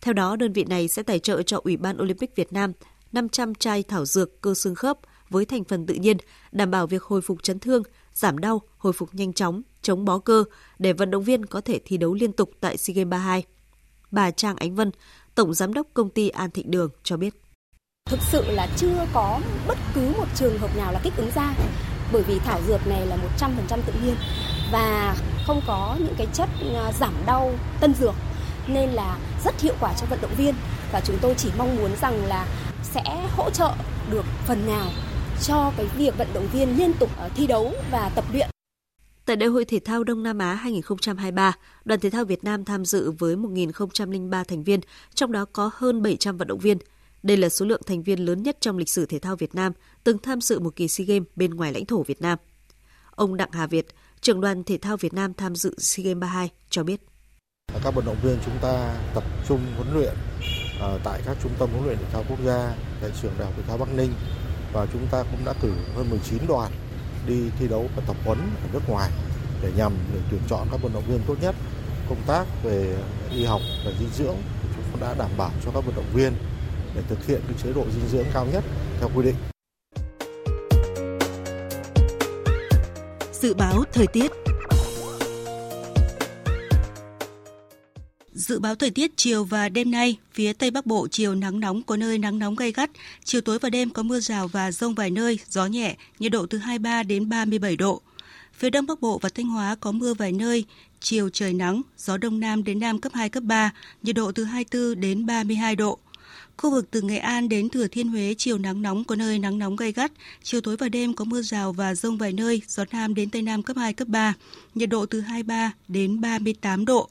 [0.01, 2.73] Theo đó, đơn vị này sẽ tài trợ cho Ủy ban Olympic Việt Nam
[3.11, 4.99] 500 chai thảo dược cơ xương khớp
[5.29, 6.17] với thành phần tự nhiên,
[6.51, 7.83] đảm bảo việc hồi phục chấn thương,
[8.13, 10.43] giảm đau, hồi phục nhanh chóng, chống bó cơ
[10.79, 13.43] để vận động viên có thể thi đấu liên tục tại SEA Games 32.
[14.11, 14.91] Bà Trang Ánh Vân,
[15.35, 17.33] Tổng Giám đốc Công ty An Thịnh Đường cho biết.
[18.09, 21.55] Thực sự là chưa có bất cứ một trường hợp nào là kích ứng da
[22.13, 24.15] bởi vì thảo dược này là 100% tự nhiên
[24.71, 25.15] và
[25.47, 28.15] không có những cái chất ờ, giảm đau tân dược
[28.67, 30.55] nên là rất hiệu quả cho vận động viên
[30.91, 32.47] và chúng tôi chỉ mong muốn rằng là
[32.83, 33.73] sẽ hỗ trợ
[34.11, 34.87] được phần nào
[35.43, 38.49] cho cái việc vận động viên liên tục à, thi đấu và tập luyện
[39.25, 41.53] Tại Đại hội Thể thao Đông Nam Á 2023,
[41.85, 44.79] đoàn thể thao Việt Nam tham dự với 1.003 thành viên,
[45.13, 46.77] trong đó có hơn 700 vận động viên.
[47.23, 49.73] Đây là số lượng thành viên lớn nhất trong lịch sử thể thao Việt Nam
[50.03, 52.37] từng tham dự một kỳ SEA Games bên ngoài lãnh thổ Việt Nam.
[53.11, 53.87] Ông Đặng Hà Việt,
[54.21, 57.01] trưởng đoàn thể thao Việt Nam tham dự SEA Games 32 cho biết.
[57.83, 60.13] Các vận động viên chúng ta tập trung huấn luyện
[60.79, 63.53] ờ, tại các trung tâm huấn luyện thể thao quốc gia, tại trường đại học
[63.57, 64.11] thể thao Bắc Ninh
[64.73, 66.71] và chúng ta cũng đã cử hơn 19 đoàn
[67.27, 69.11] đi thi đấu và tập huấn ở nước ngoài
[69.61, 71.55] để nhằm để tuyển chọn các vận động viên tốt nhất
[72.09, 72.95] công tác về
[73.31, 74.35] y học và dinh dưỡng
[74.75, 76.33] chúng cũng đã đảm bảo cho các vận động viên
[76.95, 78.63] để thực hiện cái chế độ dinh dưỡng cao nhất
[78.99, 79.35] theo quy định.
[83.31, 84.42] Dự báo thời tiết
[88.33, 91.83] Dự báo thời tiết chiều và đêm nay, phía Tây Bắc Bộ chiều nắng nóng
[91.83, 92.89] có nơi nắng nóng gay gắt,
[93.23, 96.45] chiều tối và đêm có mưa rào và rông vài nơi, gió nhẹ, nhiệt độ
[96.45, 98.01] từ 23 đến 37 độ.
[98.53, 100.65] Phía Đông Bắc Bộ và Thanh Hóa có mưa vài nơi,
[100.99, 103.73] chiều trời nắng, gió Đông Nam đến Nam cấp 2, cấp 3,
[104.03, 105.99] nhiệt độ từ 24 đến 32 độ.
[106.57, 109.59] Khu vực từ Nghệ An đến Thừa Thiên Huế chiều nắng nóng có nơi nắng
[109.59, 110.11] nóng gay gắt,
[110.43, 113.41] chiều tối và đêm có mưa rào và rông vài nơi, gió Nam đến Tây
[113.41, 114.33] Nam cấp 2, cấp 3,
[114.75, 117.09] nhiệt độ từ 23 đến 38 độ.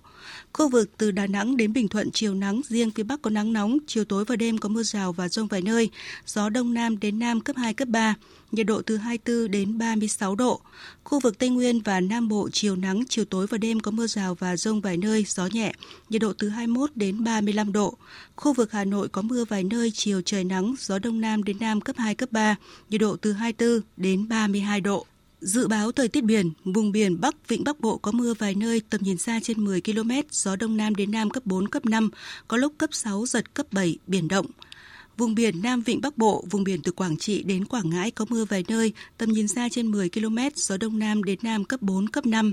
[0.52, 3.52] Khu vực từ Đà Nẵng đến Bình Thuận chiều nắng, riêng phía Bắc có nắng
[3.52, 5.90] nóng, chiều tối và đêm có mưa rào và rông vài nơi,
[6.26, 8.14] gió Đông Nam đến Nam cấp 2, cấp 3,
[8.52, 10.60] nhiệt độ từ 24 đến 36 độ.
[11.04, 14.06] Khu vực Tây Nguyên và Nam Bộ chiều nắng, chiều tối và đêm có mưa
[14.06, 15.72] rào và rông vài nơi, gió nhẹ,
[16.08, 17.96] nhiệt độ từ 21 đến 35 độ.
[18.36, 21.56] Khu vực Hà Nội có mưa vài nơi, chiều trời nắng, gió Đông Nam đến
[21.60, 22.56] Nam cấp 2, cấp 3,
[22.90, 25.06] nhiệt độ từ 24 đến 32 độ.
[25.42, 28.80] Dự báo thời tiết biển, vùng biển Bắc Vịnh Bắc Bộ có mưa vài nơi,
[28.90, 32.10] tầm nhìn xa trên 10 km, gió Đông Nam đến Nam cấp 4, cấp 5,
[32.48, 34.46] có lúc cấp 6, giật cấp 7, biển động.
[35.16, 38.26] Vùng biển Nam Vịnh Bắc Bộ, vùng biển từ Quảng Trị đến Quảng Ngãi có
[38.28, 41.82] mưa vài nơi, tầm nhìn xa trên 10 km, gió Đông Nam đến Nam cấp
[41.82, 42.52] 4, cấp 5.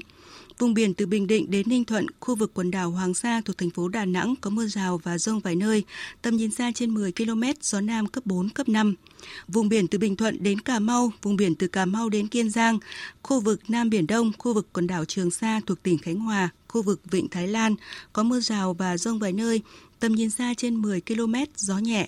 [0.60, 3.58] Vùng biển từ Bình Định đến Ninh Thuận, khu vực quần đảo Hoàng Sa thuộc
[3.58, 5.84] thành phố Đà Nẵng có mưa rào và rông vài nơi,
[6.22, 8.96] tầm nhìn xa trên 10 km, gió Nam cấp 4, cấp 5.
[9.48, 12.50] Vùng biển từ Bình Thuận đến Cà Mau, vùng biển từ Cà Mau đến Kiên
[12.50, 12.80] Giang,
[13.24, 16.50] khu vực Nam Biển Đông, khu vực quần đảo Trường Sa thuộc tỉnh Khánh Hòa,
[16.68, 17.76] khu vực Vịnh Thái Lan
[18.14, 19.62] có mưa rào và rông vài nơi,
[20.00, 22.08] tầm nhìn xa trên 10 km, gió nhẹ.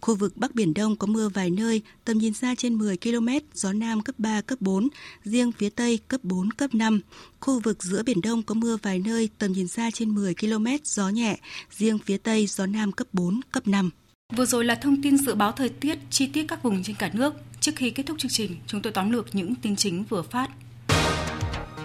[0.00, 3.28] Khu vực Bắc Biển Đông có mưa vài nơi, tầm nhìn xa trên 10 km,
[3.54, 4.88] gió Nam cấp 3, cấp 4,
[5.24, 7.00] riêng phía Tây cấp 4, cấp 5.
[7.40, 10.66] Khu vực giữa Biển Đông có mưa vài nơi, tầm nhìn xa trên 10 km,
[10.84, 11.38] gió nhẹ,
[11.70, 13.90] riêng phía Tây gió Nam cấp 4, cấp 5.
[14.36, 17.10] Vừa rồi là thông tin dự báo thời tiết chi tiết các vùng trên cả
[17.12, 17.34] nước.
[17.60, 20.50] Trước khi kết thúc chương trình, chúng tôi tóm lược những tin chính vừa phát.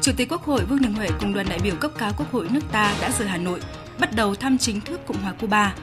[0.01, 2.47] Chủ tịch Quốc hội Vương Đình Huệ cùng đoàn đại biểu cấp cao Quốc hội
[2.51, 3.59] nước ta đã rời Hà Nội,
[3.99, 5.75] bắt đầu thăm chính thức Cộng hòa Cuba.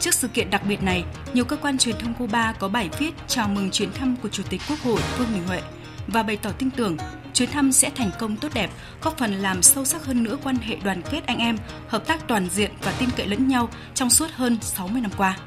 [0.00, 3.14] Trước sự kiện đặc biệt này, nhiều cơ quan truyền thông Cuba có bài viết
[3.28, 5.62] chào mừng chuyến thăm của Chủ tịch Quốc hội Vương Đình Huệ
[6.06, 6.96] và bày tỏ tin tưởng
[7.34, 8.70] chuyến thăm sẽ thành công tốt đẹp,
[9.02, 11.56] góp phần làm sâu sắc hơn nữa quan hệ đoàn kết anh em,
[11.88, 15.38] hợp tác toàn diện và tin cậy lẫn nhau trong suốt hơn 60 năm qua.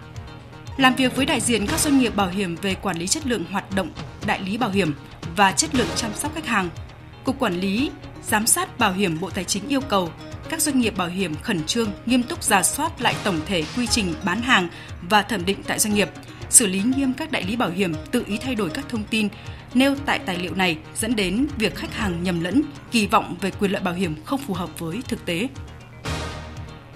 [0.77, 3.43] Làm việc với đại diện các doanh nghiệp bảo hiểm về quản lý chất lượng
[3.51, 3.89] hoạt động
[4.25, 4.93] đại lý bảo hiểm
[5.35, 6.69] và chất lượng chăm sóc khách hàng,
[7.23, 7.91] Cục Quản lý
[8.27, 10.09] Giám sát Bảo hiểm Bộ Tài chính yêu cầu
[10.49, 13.87] các doanh nghiệp bảo hiểm khẩn trương nghiêm túc giả soát lại tổng thể quy
[13.87, 14.69] trình bán hàng
[15.01, 16.09] và thẩm định tại doanh nghiệp,
[16.49, 19.29] xử lý nghiêm các đại lý bảo hiểm tự ý thay đổi các thông tin
[19.73, 23.51] nêu tại tài liệu này dẫn đến việc khách hàng nhầm lẫn, kỳ vọng về
[23.59, 25.47] quyền lợi bảo hiểm không phù hợp với thực tế.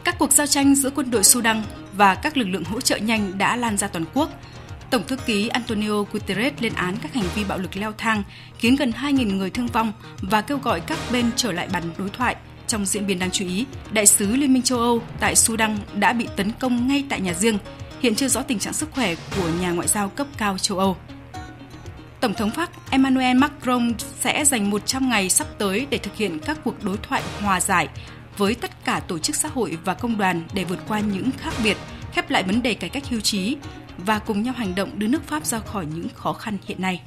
[0.04, 1.64] Các cuộc giao tranh giữa quân đội Sudan
[1.98, 4.30] và các lực lượng hỗ trợ nhanh đã lan ra toàn quốc.
[4.90, 8.24] Tổng thư ký Antonio Guterres lên án các hành vi bạo lực leo thang,
[8.58, 12.10] khiến gần 2.000 người thương vong và kêu gọi các bên trở lại bàn đối
[12.10, 12.36] thoại.
[12.74, 16.14] Trong diễn biến đáng chú ý, đại sứ Liên minh châu Âu tại Sudan đã
[16.14, 17.58] bị tấn công ngay tại nhà riêng,
[18.02, 20.98] hiện chưa rõ tình trạng sức khỏe của nhà ngoại giao cấp cao châu Âu.
[22.20, 26.58] Tổng thống Pháp Emmanuel Macron sẽ dành 100 ngày sắp tới để thực hiện các
[26.64, 27.88] cuộc đối thoại hòa giải
[28.38, 31.54] với tất cả tổ chức xã hội và công đoàn để vượt qua những khác
[31.64, 31.78] biệt,
[32.14, 33.58] khép lại vấn đề cải cách hưu trí
[33.98, 37.02] và cùng nhau hành động đưa nước Pháp ra khỏi những khó khăn hiện nay.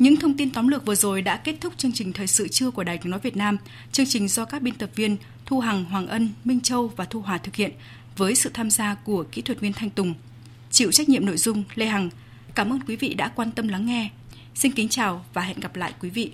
[0.00, 2.70] Những thông tin tóm lược vừa rồi đã kết thúc chương trình thời sự trưa
[2.70, 3.56] của Đài Tiếng nói Việt Nam.
[3.92, 7.20] Chương trình do các biên tập viên Thu Hằng, Hoàng Ân, Minh Châu và Thu
[7.20, 7.70] Hòa thực hiện
[8.16, 10.14] với sự tham gia của kỹ thuật viên Thanh Tùng.
[10.70, 12.10] Chịu trách nhiệm nội dung Lê Hằng.
[12.54, 14.10] Cảm ơn quý vị đã quan tâm lắng nghe.
[14.54, 16.32] Xin kính chào và hẹn gặp lại quý vị.